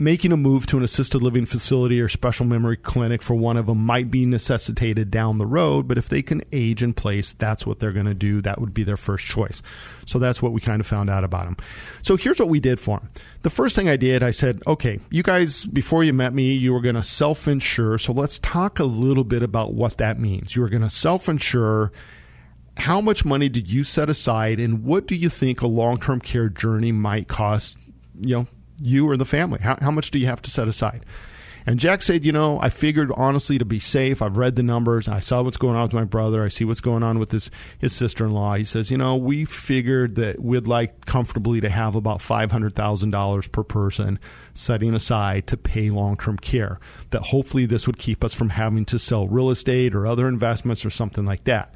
[0.01, 3.67] making a move to an assisted living facility or special memory clinic for one of
[3.67, 7.67] them might be necessitated down the road, but if they can age in place, that's
[7.67, 8.41] what they're going to do.
[8.41, 9.63] That would be their first choice.
[10.07, 11.57] So that's what we kind of found out about them.
[12.03, 13.11] So here's what we did for them.
[13.43, 16.73] The first thing I did, I said, okay, you guys, before you met me, you
[16.73, 17.99] were going to self insure.
[17.99, 20.55] So let's talk a little bit about what that means.
[20.55, 21.93] You were going to self insure
[22.77, 26.49] how much money did you set aside and what do you think a long-term care
[26.49, 27.77] journey might cost
[28.21, 28.47] you know
[28.81, 29.61] you or the family?
[29.61, 31.05] How, how much do you have to set aside?
[31.69, 35.07] And Jack said, you know, I figured honestly to be safe, I've read the numbers,
[35.07, 37.51] I saw what's going on with my brother, I see what's going on with his
[37.79, 38.55] his sister in law.
[38.55, 42.75] He says, you know, we figured that we'd like comfortably to have about five hundred
[42.75, 44.19] thousand dollars per person
[44.55, 46.81] setting aside to pay long term care.
[47.11, 50.87] That hopefully this would keep us from having to sell real estate or other investments
[50.87, 51.75] or something like that.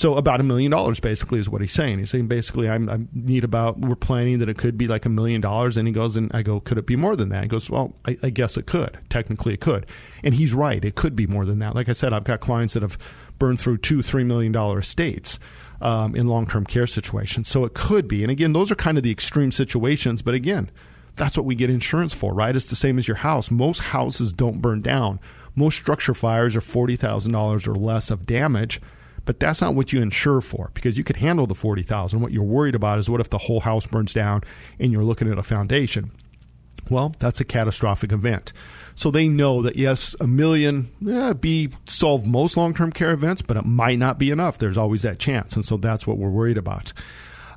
[0.00, 1.98] So about a million dollars basically is what he's saying.
[1.98, 5.10] He's saying basically I'm, I need about we're planning that it could be like a
[5.10, 7.42] million dollars, and he goes and I go, could it be more than that?
[7.42, 8.98] He goes, well, I, I guess it could.
[9.10, 9.84] Technically, it could,
[10.24, 10.82] and he's right.
[10.82, 11.74] It could be more than that.
[11.74, 12.96] Like I said, I've got clients that have
[13.38, 15.38] burned through two, three million dollar estates.
[15.82, 17.48] Um, in long term care situations.
[17.48, 18.22] So it could be.
[18.22, 20.20] And again, those are kind of the extreme situations.
[20.20, 20.70] But again,
[21.16, 22.54] that's what we get insurance for, right?
[22.54, 23.50] It's the same as your house.
[23.50, 25.20] Most houses don't burn down.
[25.54, 28.78] Most structure fires are $40,000 or less of damage
[29.24, 32.20] but that's not what you insure for because you could handle the 40,000.
[32.20, 34.42] What you're worried about is what if the whole house burns down
[34.78, 36.10] and you're looking at a foundation?
[36.88, 38.52] Well, that's a catastrophic event.
[38.96, 40.90] So they know that yes, a million
[41.40, 44.58] be solve most long-term care events, but it might not be enough.
[44.58, 46.92] There's always that chance, and so that's what we're worried about.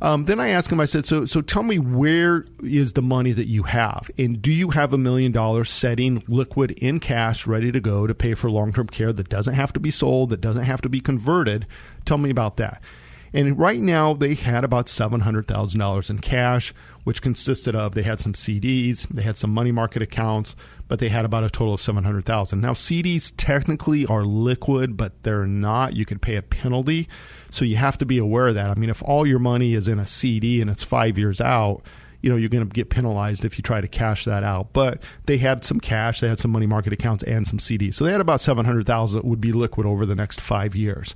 [0.03, 3.31] Um, then I asked him, I said, so, so tell me where is the money
[3.31, 4.11] that you have?
[4.17, 8.13] And do you have a million dollars setting liquid in cash ready to go to
[8.13, 10.89] pay for long term care that doesn't have to be sold, that doesn't have to
[10.89, 11.65] be converted?
[12.03, 12.83] Tell me about that.
[13.31, 18.33] And right now, they had about $700,000 in cash, which consisted of they had some
[18.33, 20.55] CDs, they had some money market accounts,
[20.87, 22.61] but they had about a total of 700,000.
[22.61, 25.95] Now, CDs technically are liquid, but they're not.
[25.95, 27.07] You could pay a penalty.
[27.49, 28.69] So you have to be aware of that.
[28.69, 31.83] I mean, if all your money is in a CD and it's five years out,
[32.21, 34.71] you know, you're going to get penalized if you try to cash that out.
[34.71, 37.95] But they had some cash, they had some money market accounts and some CDs.
[37.95, 41.15] So they had about 700,000 that would be liquid over the next five years.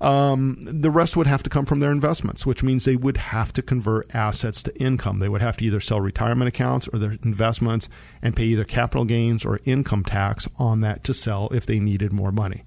[0.00, 3.52] Um, the rest would have to come from their investments, which means they would have
[3.54, 5.18] to convert assets to income.
[5.18, 7.88] They would have to either sell retirement accounts or their investments
[8.22, 12.12] and pay either capital gains or income tax on that to sell if they needed
[12.12, 12.62] more money.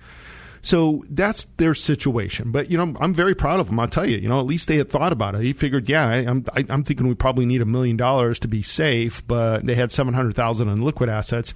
[0.61, 2.51] So that's their situation.
[2.51, 3.80] But, you know, I'm very proud of them.
[3.80, 5.41] I'll tell you, you know, at least they had thought about it.
[5.41, 8.61] He figured, yeah, I, I'm, am thinking we probably need a million dollars to be
[8.61, 11.53] safe, but they had 700,000 in liquid assets.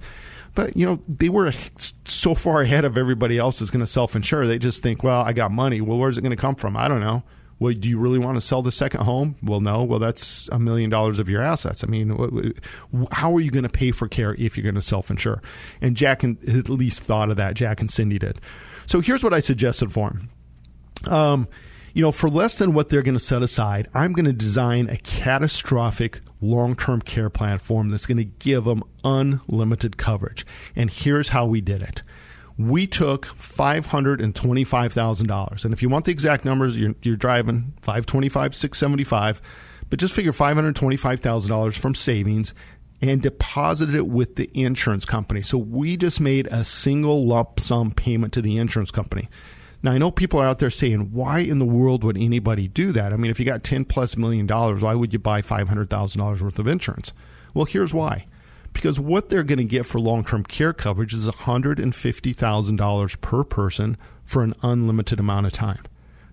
[0.54, 1.52] But, you know, they were
[2.04, 4.46] so far ahead of everybody else is going to self insure.
[4.46, 5.80] They just think, well, I got money.
[5.80, 6.76] Well, where's it going to come from?
[6.76, 7.24] I don't know.
[7.58, 9.36] Well, do you really want to sell the second home?
[9.42, 9.84] Well, no.
[9.84, 11.84] Well, that's a million dollars of your assets.
[11.84, 12.54] I mean,
[13.12, 15.40] how are you going to pay for care if you're going to self insure?
[15.80, 17.54] And Jack at least thought of that.
[17.54, 18.40] Jack and Cindy did.
[18.86, 20.30] So here's what I suggested for him.
[21.12, 21.48] Um,
[21.94, 24.90] you know, for less than what they're going to set aside, I'm going to design
[24.90, 30.44] a catastrophic long term care platform that's going to give them unlimited coverage.
[30.74, 32.02] And here's how we did it
[32.58, 35.64] we took $525,000.
[35.64, 39.42] And if you want the exact numbers, you're, you're driving 525, 675,
[39.90, 42.54] but just figure $525,000 from savings
[43.00, 45.42] and deposited it with the insurance company.
[45.42, 49.28] So we just made a single lump sum payment to the insurance company.
[49.84, 52.90] Now I know people are out there saying, "Why in the world would anybody do
[52.92, 56.40] that?" I mean, if you got 10 plus million dollars, why would you buy $500,000
[56.42, 57.12] worth of insurance?
[57.52, 58.26] Well, here's why
[58.72, 63.96] because what they're going to get for long term care coverage is $150,000 per person
[64.24, 65.82] for an unlimited amount of time.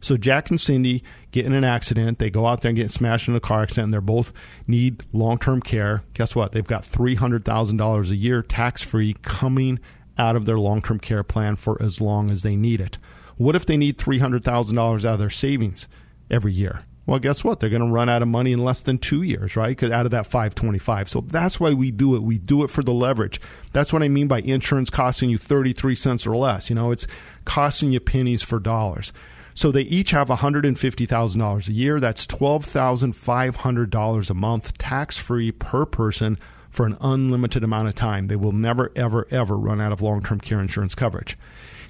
[0.02, 2.18] So Jack and Cindy get in an accident.
[2.20, 3.86] They go out there and get smashed in a car accident.
[3.86, 4.34] And they both
[4.66, 6.04] need long term care.
[6.16, 6.52] Guess what?
[6.52, 9.80] They've got $300,000 a year tax free coming
[10.18, 12.98] out of their long term care plan for as long as they need it.
[13.42, 15.88] What if they need $300,000 out of their savings
[16.30, 16.84] every year?
[17.08, 17.60] Well, guess what?
[17.60, 19.70] They're going to run out of money in less than two years, right?
[19.70, 21.10] Because out of that 525.
[21.10, 22.22] So that's why we do it.
[22.22, 23.42] We do it for the leverage.
[23.74, 26.70] That's what I mean by insurance costing you 33 cents or less.
[26.70, 27.08] You know, it's
[27.44, 29.12] costing you pennies for dollars.
[29.56, 32.00] So they each have $150,000 a year.
[32.00, 36.38] That's $12,500 a month, tax free per person
[36.70, 38.28] for an unlimited amount of time.
[38.28, 41.40] They will never, ever, ever run out of long term care insurance coverage.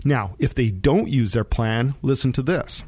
[0.03, 2.83] Now, if they don't use their plan, listen to this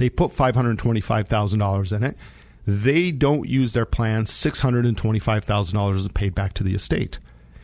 [0.00, 2.18] they put $525,000 in it.
[2.66, 4.24] They don't use their plan.
[4.24, 7.18] $625,000 is paid back to the estate.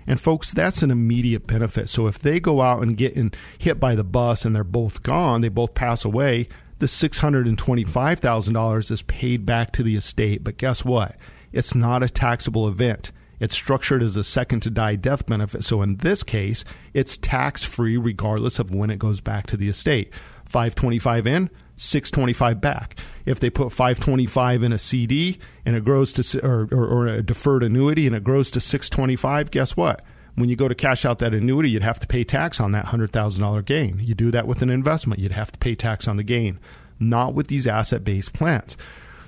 [0.06, 1.88] And folks, that's an immediate benefit.
[1.88, 5.02] So if they go out and get in, hit by the bus and they're both
[5.02, 6.48] gone, they both pass away,
[6.78, 10.44] the $625,000 is paid back to the estate.
[10.44, 11.16] But guess what?
[11.52, 13.12] It's not a taxable event.
[13.40, 15.64] It's structured as a second to die death benefit.
[15.64, 16.64] So in this case,
[16.94, 20.12] it's tax free regardless of when it goes back to the estate.
[20.44, 22.98] 525 in, 625 back.
[23.26, 27.22] If they put 525 in a CD and it grows to or, or, or, a
[27.22, 30.02] deferred annuity and it grows to 625, guess what?
[30.36, 32.86] When you go to cash out that annuity, you'd have to pay tax on that
[32.86, 33.98] $100,000 gain.
[34.02, 36.58] You do that with an investment, you'd have to pay tax on the gain.
[36.98, 38.76] Not with these asset-based plans.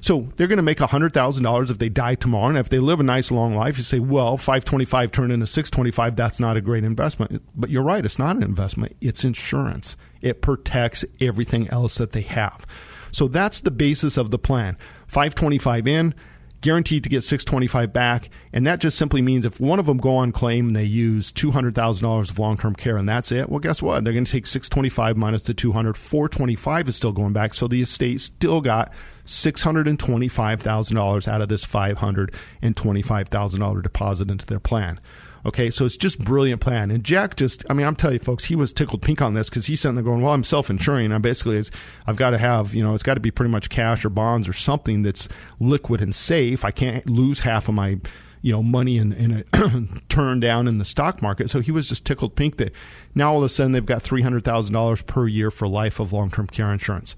[0.01, 2.49] So they're going to make $100,000 if they die tomorrow.
[2.49, 6.17] And if they live a nice long life, you say, well, 525 turned into 625,
[6.17, 7.43] that's not a great investment.
[7.55, 9.97] But you're right, it's not an investment, it's insurance.
[10.21, 12.67] It protects everything else that they have.
[13.13, 14.77] So that's the basis of the plan.
[15.07, 16.15] 525 in,
[16.61, 20.17] guaranteed to get 625 back and that just simply means if one of them go
[20.17, 24.03] on claim and they use $200,000 of long-term care and that's it well guess what
[24.03, 27.81] they're going to take 625 minus the 200 425 is still going back so the
[27.81, 28.93] estate still got
[29.29, 35.01] $625,000 out of this $525,000 deposit into their plan
[35.47, 36.91] Okay, so it's just brilliant plan.
[36.91, 39.49] And Jack just, I mean, I'm telling you, folks, he was tickled pink on this
[39.49, 41.13] because he's sitting there going, "Well, I'm self-insuring.
[41.13, 41.63] I'm basically,
[42.07, 44.49] I've got to have, you know, it's got to be pretty much cash or bonds
[44.49, 45.29] or something that's
[45.61, 46.65] liquid and safe.
[46.65, 48.01] I can't lose half of my,
[48.43, 51.89] you know, money in, in a turn down in the stock market." So he was
[51.89, 52.73] just tickled pink that
[53.15, 56.01] now all of a sudden they've got three hundred thousand dollars per year for life
[56.01, 57.15] of long-term care insurance.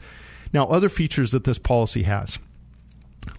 [0.53, 2.39] Now, other features that this policy has: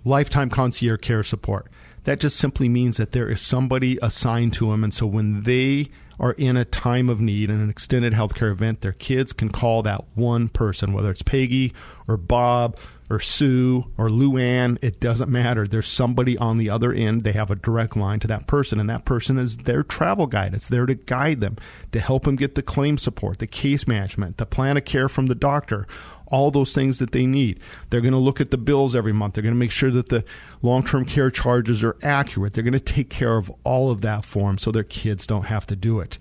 [0.03, 1.67] lifetime concierge care support
[2.03, 4.83] that just simply means that there is somebody assigned to them.
[4.83, 5.89] And so when they
[6.19, 9.83] are in a time of need and an extended healthcare event, their kids can call
[9.83, 11.73] that one person, whether it's Peggy
[12.07, 12.77] or Bob
[13.09, 15.67] or Sue or Luann, it doesn't matter.
[15.67, 17.23] There's somebody on the other end.
[17.23, 20.53] They have a direct line to that person, and that person is their travel guide.
[20.53, 21.57] It's there to guide them,
[21.91, 25.25] to help them get the claim support, the case management, the plan of care from
[25.25, 25.87] the doctor,
[26.31, 27.59] all those things that they need.
[27.89, 29.35] They're going to look at the bills every month.
[29.35, 30.23] They're going to make sure that the
[30.61, 32.53] long term care charges are accurate.
[32.53, 35.45] They're going to take care of all of that for them so their kids don't
[35.45, 36.17] have to do it.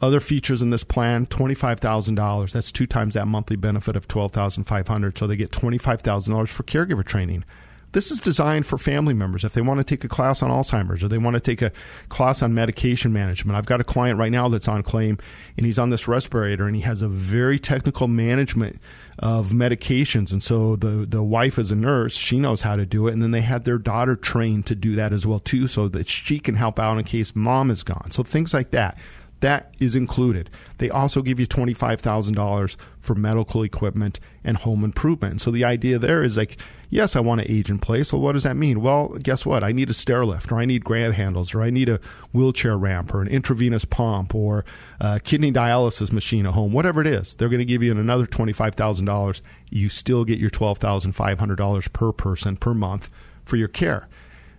[0.00, 2.52] Other features in this plan: twenty-five thousand dollars.
[2.52, 5.16] That's two times that monthly benefit of twelve thousand five hundred.
[5.16, 7.44] So they get twenty-five thousand dollars for caregiver training.
[7.92, 9.44] This is designed for family members.
[9.44, 11.72] If they want to take a class on Alzheimer's or they want to take a
[12.08, 13.56] class on medication management.
[13.56, 15.18] I've got a client right now that's on claim
[15.56, 18.80] and he's on this respirator and he has a very technical management
[19.18, 20.32] of medications.
[20.32, 22.14] And so the, the wife is a nurse.
[22.14, 23.12] She knows how to do it.
[23.12, 26.08] And then they had their daughter trained to do that as well too so that
[26.08, 28.10] she can help out in case mom is gone.
[28.10, 28.96] So things like that.
[29.42, 30.50] That is included.
[30.78, 35.40] They also give you $25,000 for medical equipment and home improvement.
[35.40, 36.58] So the idea there is like,
[36.90, 38.12] yes, I want to age in place.
[38.12, 38.80] Well, what does that mean?
[38.80, 39.64] Well, guess what?
[39.64, 41.98] I need a stair lift, or I need grab handles, or I need a
[42.32, 44.64] wheelchair ramp, or an intravenous pump, or
[45.00, 47.34] a kidney dialysis machine at home, whatever it is.
[47.34, 49.40] They're going to give you another $25,000.
[49.70, 53.10] You still get your $12,500 per person per month
[53.44, 54.08] for your care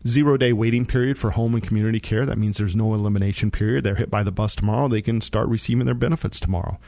[0.07, 2.25] zero day waiting period for home and community care.
[2.25, 3.83] That means there's no elimination period.
[3.83, 4.87] They're hit by the bus tomorrow.
[4.87, 6.79] They can start receiving their benefits tomorrow.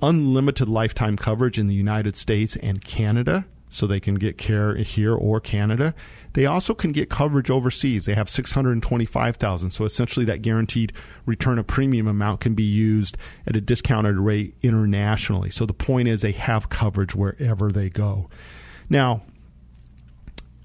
[0.00, 5.14] Unlimited lifetime coverage in the United States and Canada, so they can get care here
[5.14, 5.94] or Canada.
[6.34, 8.06] They also can get coverage overseas.
[8.06, 9.70] They have 625,000.
[9.70, 10.92] So essentially that guaranteed
[11.26, 13.16] return of premium amount can be used
[13.46, 15.50] at a discounted rate internationally.
[15.50, 18.28] So the point is they have coverage wherever they go.
[18.88, 19.22] Now,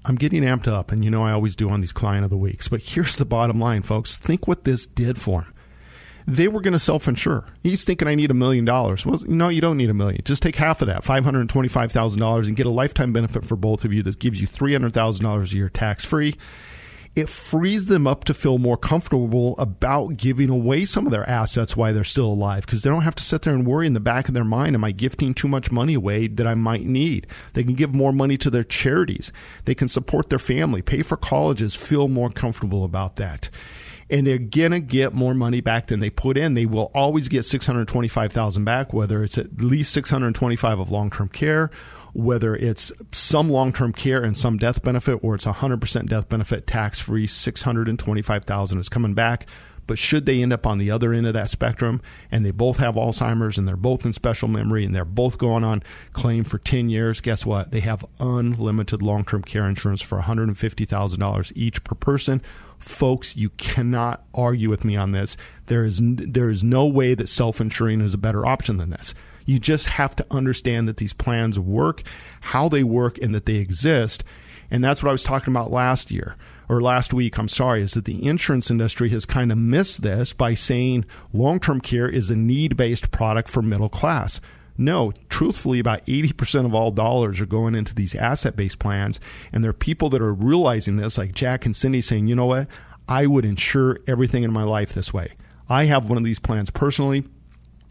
[0.08, 2.36] I'm getting amped up, and you know I always do on these client of the
[2.38, 2.66] weeks.
[2.66, 4.16] But here's the bottom line, folks.
[4.16, 5.54] Think what this did for him.
[6.26, 7.44] They were going to self insure.
[7.62, 9.04] He's thinking I need a million dollars.
[9.04, 10.22] Well, no, you don't need a million.
[10.24, 14.02] Just take half of that, $525,000, and get a lifetime benefit for both of you
[14.02, 16.36] that gives you $300,000 a year tax free
[17.14, 21.76] it frees them up to feel more comfortable about giving away some of their assets
[21.76, 24.00] while they're still alive because they don't have to sit there and worry in the
[24.00, 27.26] back of their mind am I gifting too much money away that I might need?
[27.54, 29.32] They can give more money to their charities.
[29.64, 33.48] They can support their family, pay for colleges, feel more comfortable about that.
[34.10, 36.54] And they're gonna get more money back than they put in.
[36.54, 40.34] They will always get six hundred twenty-five thousand back, whether it's at least six hundred
[40.34, 41.70] twenty-five of long-term care
[42.12, 46.66] whether it's some long term care and some death benefit, or it's 100% death benefit
[46.66, 49.46] tax free, 625000 is coming back.
[49.88, 52.76] But should they end up on the other end of that spectrum and they both
[52.76, 55.82] have Alzheimer's and they're both in special memory and they're both going on
[56.12, 57.70] claim for 10 years, guess what?
[57.70, 62.42] They have unlimited long term care insurance for $150,000 each per person.
[62.78, 65.38] Folks, you cannot argue with me on this.
[65.66, 69.14] There is, there is no way that self insuring is a better option than this.
[69.48, 72.02] You just have to understand that these plans work,
[72.42, 74.22] how they work, and that they exist.
[74.70, 76.36] And that's what I was talking about last year
[76.68, 80.34] or last week, I'm sorry, is that the insurance industry has kind of missed this
[80.34, 84.38] by saying long term care is a need based product for middle class.
[84.76, 89.18] No, truthfully, about 80% of all dollars are going into these asset based plans.
[89.50, 92.44] And there are people that are realizing this, like Jack and Cindy, saying, you know
[92.44, 92.68] what?
[93.08, 95.32] I would insure everything in my life this way.
[95.70, 97.24] I have one of these plans personally.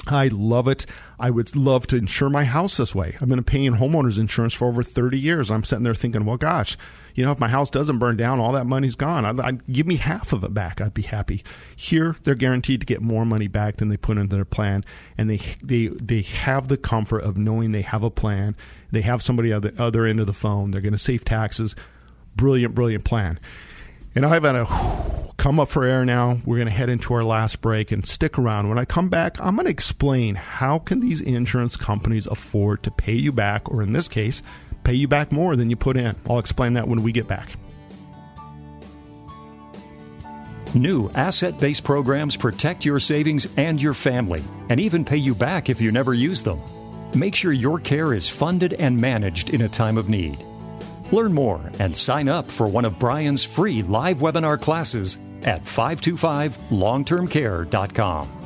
[0.05, 0.85] I love it.
[1.19, 3.17] I would love to insure my house this way.
[3.19, 5.49] I've been paying homeowners insurance for over 30 years.
[5.49, 6.77] I'm sitting there thinking, well, gosh,
[7.15, 9.25] you know, if my house doesn't burn down, all that money's gone.
[9.25, 10.79] I'd, I'd, give me half of it back.
[10.79, 11.43] I'd be happy.
[11.75, 14.85] Here, they're guaranteed to get more money back than they put into their plan,
[15.17, 18.55] and they they they have the comfort of knowing they have a plan.
[18.91, 20.71] They have somebody at the other end of the phone.
[20.71, 21.75] They're going to save taxes.
[22.35, 23.39] Brilliant, brilliant plan.
[24.15, 24.65] And I've had a
[25.37, 26.39] come up for air now.
[26.45, 28.69] We're going to head into our last break and stick around.
[28.69, 32.91] When I come back, I'm going to explain how can these insurance companies afford to
[32.91, 34.41] pay you back, or in this case,
[34.83, 36.15] pay you back more than you put in.
[36.29, 37.49] I'll explain that when we get back.
[40.73, 45.69] New asset based programs protect your savings and your family, and even pay you back
[45.69, 46.59] if you never use them.
[47.15, 50.43] Make sure your care is funded and managed in a time of need.
[51.11, 58.36] Learn more and sign up for one of Brian's free live webinar classes at 525longtermcare.com.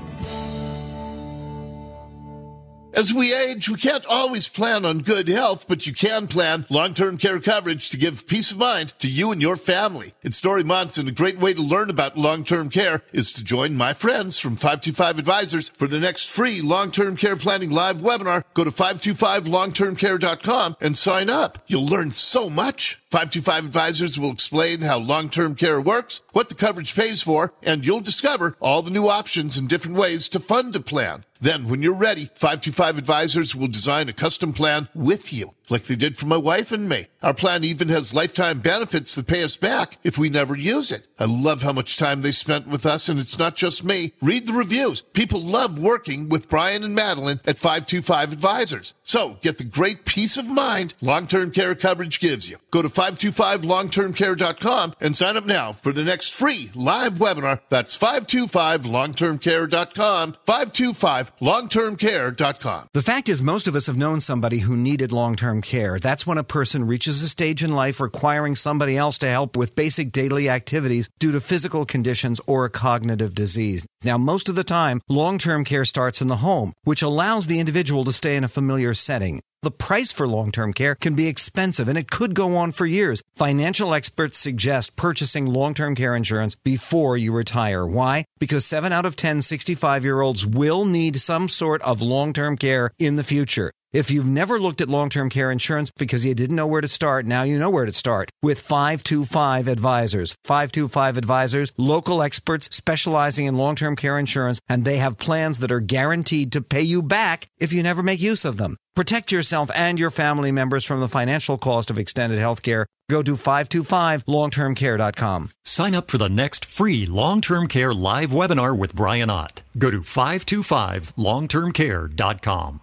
[3.02, 7.18] As we age, we can't always plan on good health, but you can plan long-term
[7.18, 10.14] care coverage to give peace of mind to you and your family.
[10.22, 13.76] It's Dori Monson, and a great way to learn about long-term care is to join
[13.76, 18.44] my friends from 525 Advisors for the next free long-term care planning live webinar.
[18.54, 21.58] Go to 525longtermcare.com and sign up.
[21.66, 23.02] You'll learn so much.
[23.10, 28.02] 525 Advisors will explain how long-term care works, what the coverage pays for, and you'll
[28.02, 31.26] discover all the new options and different ways to fund a plan.
[31.42, 35.96] Then, when you're ready, 525 Advisors will design a custom plan with you like they
[35.96, 37.08] did for my wife and me.
[37.24, 41.08] Our plan even has lifetime benefits that pay us back if we never use it.
[41.20, 44.14] I love how much time they spent with us, and it's not just me.
[44.22, 45.02] Read the reviews.
[45.02, 48.94] People love working with Brian and Madeline at 525 Advisors.
[49.04, 52.58] So get the great peace of mind long-term care coverage gives you.
[52.72, 57.62] Go to 525longtermcare.com and sign up now for the next free live webinar.
[57.70, 60.36] That's 525longtermcare.com.
[60.48, 62.90] 525longtermcare.com.
[62.94, 66.00] The fact is, most of us have known somebody who needed long-term care.
[66.00, 69.76] That's when a person reaches a stage in life requiring somebody else to help with
[69.76, 73.86] basic daily activities due to physical conditions or a cognitive disease.
[74.04, 77.60] Now, most of the time, long term care starts in the home, which allows the
[77.60, 79.42] individual to stay in a familiar setting.
[79.64, 82.88] The price for long term care can be expensive and it could go on for
[82.88, 83.22] years.
[83.36, 87.86] Financial experts suggest purchasing long term care insurance before you retire.
[87.86, 88.26] Why?
[88.40, 92.58] Because 7 out of 10 65 year olds will need some sort of long term
[92.58, 93.72] care in the future.
[93.94, 96.88] If you've never looked at long term care insurance because you didn't know where to
[96.88, 100.34] start, now you know where to start with 525 Advisors.
[100.46, 105.74] 525 Advisors, local experts specializing in long term care insurance, and they have plans that
[105.74, 108.78] are guaranteed to pay you back if you never make use of them.
[108.96, 112.86] Protect yourself and your family members from the financial cost of extended health care.
[113.10, 115.50] Go to 525longtermcare.com.
[115.66, 119.64] Sign up for the next free long term care live webinar with Brian Ott.
[119.78, 122.82] Go to 525longtermcare.com.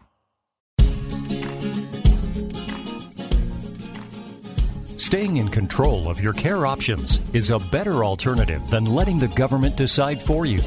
[4.98, 9.76] Staying in control of your care options is a better alternative than letting the government
[9.76, 10.60] decide for you.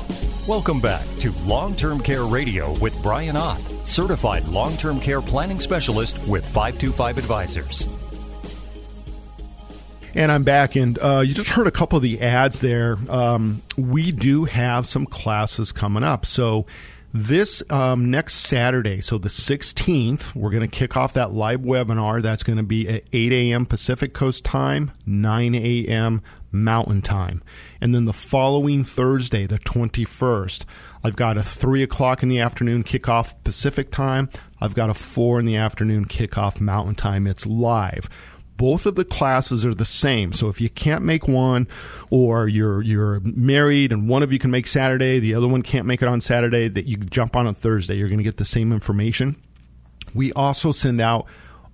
[0.48, 5.60] Welcome back to Long Term Care Radio with Brian Ott, certified long term care planning
[5.60, 7.90] specialist with 525 Advisors.
[10.16, 12.98] And I'm back, and uh, you just heard a couple of the ads there.
[13.10, 16.26] Um, we do have some classes coming up.
[16.26, 16.66] So
[17.14, 22.22] this um, next Saturday, so the 16th, we're going to kick off that live webinar.
[22.22, 23.66] That's going to be at 8 a.m.
[23.66, 26.22] Pacific Coast time, 9 a.m.
[26.52, 27.44] Mountain time.
[27.82, 30.66] And then the following Thursday, the 21st,
[31.04, 34.30] I've got a 3 o'clock in the afternoon kickoff Pacific time.
[34.60, 37.28] I've got a 4 in the afternoon kickoff Mountain time.
[37.28, 38.10] It's live
[38.58, 40.34] both of the classes are the same.
[40.34, 41.68] So if you can't make one,
[42.10, 45.86] or you're you're married and one of you can make Saturday, the other one can't
[45.86, 48.46] make it on Saturday, that you jump on on Thursday, you're going to get the
[48.46, 49.36] same information.
[50.14, 51.26] We also send out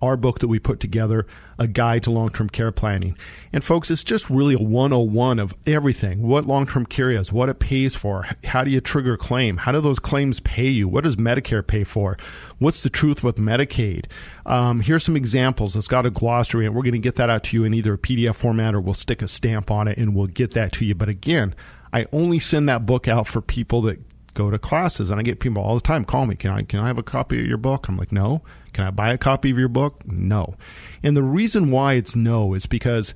[0.02, 1.26] our book that we put together,
[1.58, 3.18] A Guide to Long Term Care Planning.
[3.52, 7.50] And folks, it's just really a 101 of everything what long term care is, what
[7.50, 10.88] it pays for, how do you trigger a claim, how do those claims pay you,
[10.88, 12.18] what does Medicare pay for,
[12.60, 14.06] what's the truth with Medicaid.
[14.46, 15.76] Um, here's some examples.
[15.76, 17.94] It's got a glossary, and we're going to get that out to you in either
[17.94, 20.86] a PDF format or we'll stick a stamp on it and we'll get that to
[20.86, 20.96] you.
[20.96, 21.56] But again,
[21.92, 24.00] I only send that book out for people that
[24.34, 26.80] go to classes and I get people all the time call me can I can
[26.80, 28.44] I have a copy of your book I'm like no
[28.78, 30.04] can I buy a copy of your book?
[30.06, 30.54] No.
[31.02, 33.16] And the reason why it's no is because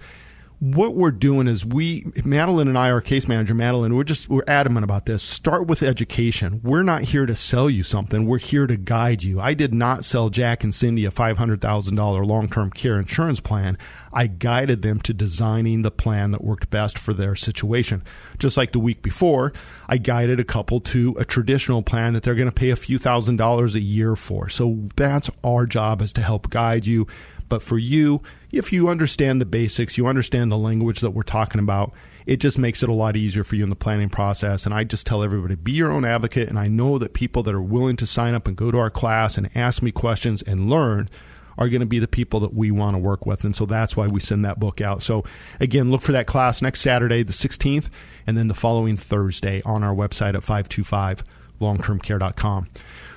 [0.61, 4.43] what we're doing is we Madeline and I our case manager Madeline we're just we're
[4.45, 5.23] adamant about this.
[5.23, 6.61] Start with education.
[6.63, 8.27] We're not here to sell you something.
[8.27, 9.41] We're here to guide you.
[9.41, 13.75] I did not sell Jack and Cindy a $500,000 long-term care insurance plan.
[14.13, 18.03] I guided them to designing the plan that worked best for their situation.
[18.37, 19.53] Just like the week before
[19.89, 22.99] I guided a couple to a traditional plan that they're going to pay a few
[22.99, 24.47] thousand dollars a year for.
[24.47, 27.07] So that's our job is to help guide you
[27.51, 28.21] but for you,
[28.53, 31.91] if you understand the basics, you understand the language that we're talking about,
[32.25, 34.65] it just makes it a lot easier for you in the planning process.
[34.65, 36.47] And I just tell everybody be your own advocate.
[36.47, 38.89] And I know that people that are willing to sign up and go to our
[38.89, 41.09] class and ask me questions and learn
[41.57, 43.43] are going to be the people that we want to work with.
[43.43, 45.03] And so that's why we send that book out.
[45.03, 45.25] So
[45.59, 47.89] again, look for that class next Saturday, the 16th,
[48.25, 52.69] and then the following Thursday on our website at 525longtermcare.com.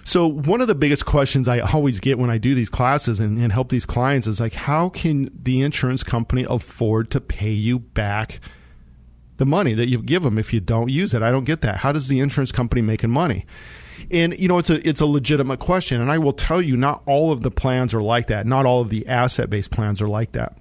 [0.05, 3.39] So one of the biggest questions I always get when I do these classes and,
[3.39, 7.79] and, help these clients is like, how can the insurance company afford to pay you
[7.79, 8.41] back
[9.39, 11.23] the money that you give them if you don't use it?
[11.23, 11.79] I don't get that.
[11.79, 13.47] How does the insurance company making money?
[14.11, 17.03] And you know, it's a it's a legitimate question, and I will tell you, not
[17.07, 18.47] all of the plans are like that.
[18.47, 20.59] Not all of the asset based plans are like that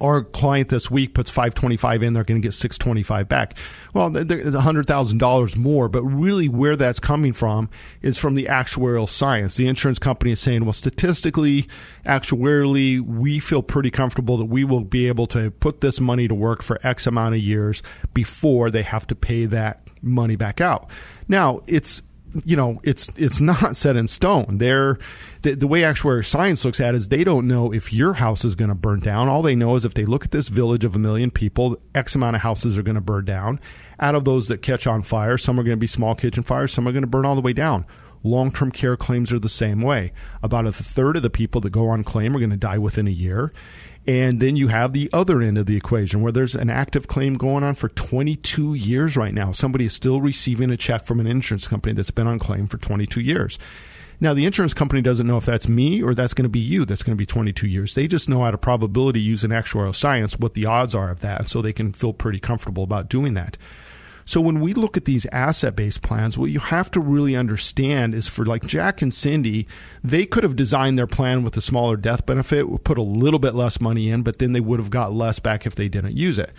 [0.00, 3.56] our client this week puts 525 in they're going to get 625 back.
[3.94, 7.68] Well it's $100000 more but really where that's coming from
[8.02, 9.56] is from the actuarial science.
[9.56, 11.68] The insurance company is saying well statistically
[12.06, 16.34] actuarially we feel pretty comfortable that we will be able to put this money to
[16.34, 17.82] work for x amount of years
[18.14, 20.90] before they have to pay that money back out.
[21.28, 22.02] Now it's
[22.44, 24.58] you know it's it's not set in stone.
[24.58, 24.98] They're
[25.42, 28.44] the, the way actuary science looks at it is they don't know if your house
[28.44, 29.28] is going to burn down.
[29.28, 32.14] All they know is if they look at this village of a million people, X
[32.14, 33.58] amount of houses are going to burn down.
[33.98, 36.72] Out of those that catch on fire, some are going to be small kitchen fires,
[36.72, 37.86] some are going to burn all the way down.
[38.22, 40.12] Long term care claims are the same way.
[40.42, 43.08] About a third of the people that go on claim are going to die within
[43.08, 43.50] a year.
[44.06, 47.34] And then you have the other end of the equation where there's an active claim
[47.34, 49.52] going on for 22 years right now.
[49.52, 52.78] Somebody is still receiving a check from an insurance company that's been on claim for
[52.78, 53.58] 22 years.
[54.22, 56.84] Now, the insurance company doesn't know if that's me or that's going to be you
[56.84, 57.94] that's going to be 22 years.
[57.94, 61.48] They just know out of probability using actuarial science what the odds are of that.
[61.48, 63.56] So they can feel pretty comfortable about doing that.
[64.30, 68.14] So when we look at these asset based plans, what you have to really understand
[68.14, 69.66] is for like Jack and Cindy,
[70.04, 73.56] they could have designed their plan with a smaller death benefit, put a little bit
[73.56, 76.38] less money in, but then they would have got less back if they didn't use
[76.38, 76.52] it.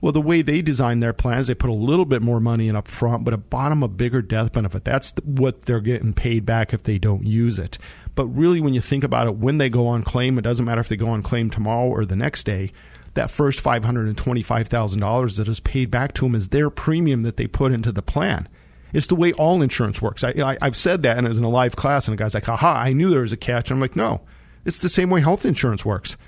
[0.00, 2.76] Well, the way they designed their plans, they put a little bit more money in
[2.76, 4.84] up front, but at bottom a bigger death benefit.
[4.84, 7.76] That's what they're getting paid back if they don't use it.
[8.14, 10.80] But really, when you think about it, when they go on claim, it doesn't matter
[10.80, 12.70] if they go on claim tomorrow or the next day.
[13.16, 16.48] That first five hundred and twenty-five thousand dollars that is paid back to them is
[16.48, 18.46] their premium that they put into the plan.
[18.92, 20.22] It's the way all insurance works.
[20.22, 22.46] I, have said that, and it was in a live class, and the guy's like,
[22.46, 22.82] "Aha!
[22.82, 24.20] I knew there was a catch." And I'm like, "No,
[24.66, 26.18] it's the same way health insurance works."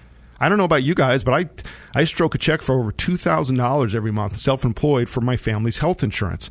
[0.40, 1.50] I don't know about you guys, but I
[1.94, 5.36] I stroke a check for over two thousand dollars every month, self employed, for my
[5.36, 6.50] family's health insurance.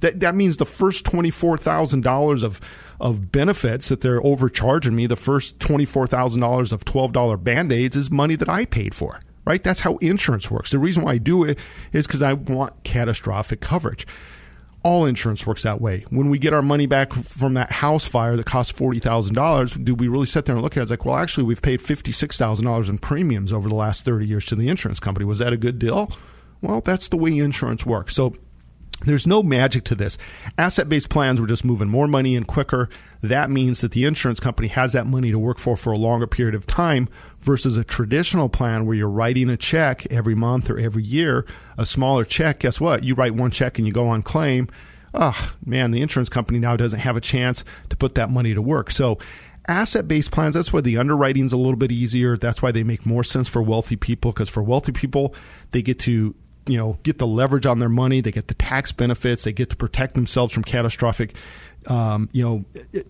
[0.00, 2.60] That that means the first twenty four thousand dollars of
[3.00, 7.38] of benefits that they're overcharging me, the first twenty four thousand dollars of twelve dollar
[7.38, 9.20] band aids is money that I paid for.
[9.48, 9.62] Right?
[9.62, 10.72] That's how insurance works.
[10.72, 11.58] The reason why I do it
[11.92, 14.06] is because I want catastrophic coverage
[14.82, 16.04] all insurance works that way.
[16.10, 19.72] When we get our money back from that house fire that cost forty thousand dollars,
[19.72, 20.82] do we really sit there and look at it?
[20.82, 24.04] It's like, well, actually, we've paid fifty six thousand dollars in premiums over the last
[24.04, 25.24] thirty years to the insurance company.
[25.24, 26.12] Was that a good deal?
[26.60, 28.14] Well, that's the way insurance works.
[28.14, 28.34] So
[29.04, 30.18] there's no magic to this.
[30.56, 32.88] Asset based plans, we're just moving more money in quicker.
[33.22, 36.26] That means that the insurance company has that money to work for for a longer
[36.26, 37.08] period of time
[37.40, 41.46] versus a traditional plan where you're writing a check every month or every year.
[41.76, 43.04] A smaller check, guess what?
[43.04, 44.68] You write one check and you go on claim.
[45.14, 48.60] Oh, man, the insurance company now doesn't have a chance to put that money to
[48.60, 48.90] work.
[48.90, 49.18] So,
[49.68, 52.36] asset based plans, that's why the underwriting's a little bit easier.
[52.36, 55.34] That's why they make more sense for wealthy people because for wealthy people,
[55.70, 56.34] they get to
[56.68, 59.70] you know get the leverage on their money they get the tax benefits they get
[59.70, 61.34] to protect themselves from catastrophic
[61.86, 62.64] um, you know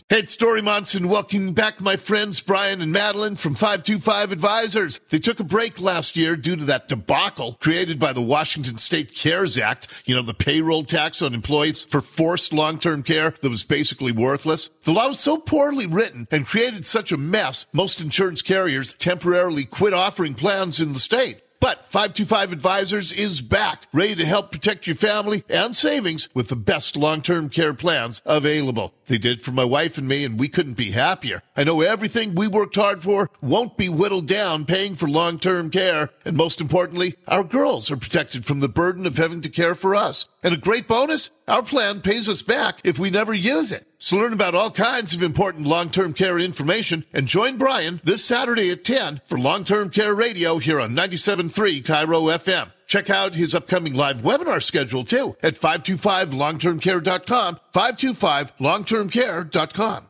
[0.09, 1.07] Hey, Dori Monson.
[1.09, 4.99] Welcome back, my friends, Brian and Madeline from 525 Advisors.
[5.09, 9.15] They took a break last year due to that debacle created by the Washington State
[9.15, 9.87] CARES Act.
[10.05, 14.69] You know, the payroll tax on employees for forced long-term care that was basically worthless.
[14.83, 19.65] The law was so poorly written and created such a mess, most insurance carriers temporarily
[19.65, 21.41] quit offering plans in the state.
[21.63, 26.57] But 525 Advisors is back, ready to help protect your family and savings with the
[26.57, 28.93] best long-term care plans available.
[29.07, 31.41] They did for my wife and me, and we couldn't be happier.
[31.55, 36.09] I know everything we worked hard for won't be whittled down paying for long-term care.
[36.25, 39.95] And most importantly, our girls are protected from the burden of having to care for
[39.95, 40.27] us.
[40.43, 43.87] And a great bonus, our plan pays us back if we never use it.
[44.03, 48.69] So learn about all kinds of important long-term care information and join Brian this Saturday
[48.69, 52.69] at 10 for long-term care radio here on 97.3 KIRO FM.
[52.85, 60.07] Check out his upcoming live webinar schedule too at 525longtermcare.com, 525longtermcare.com.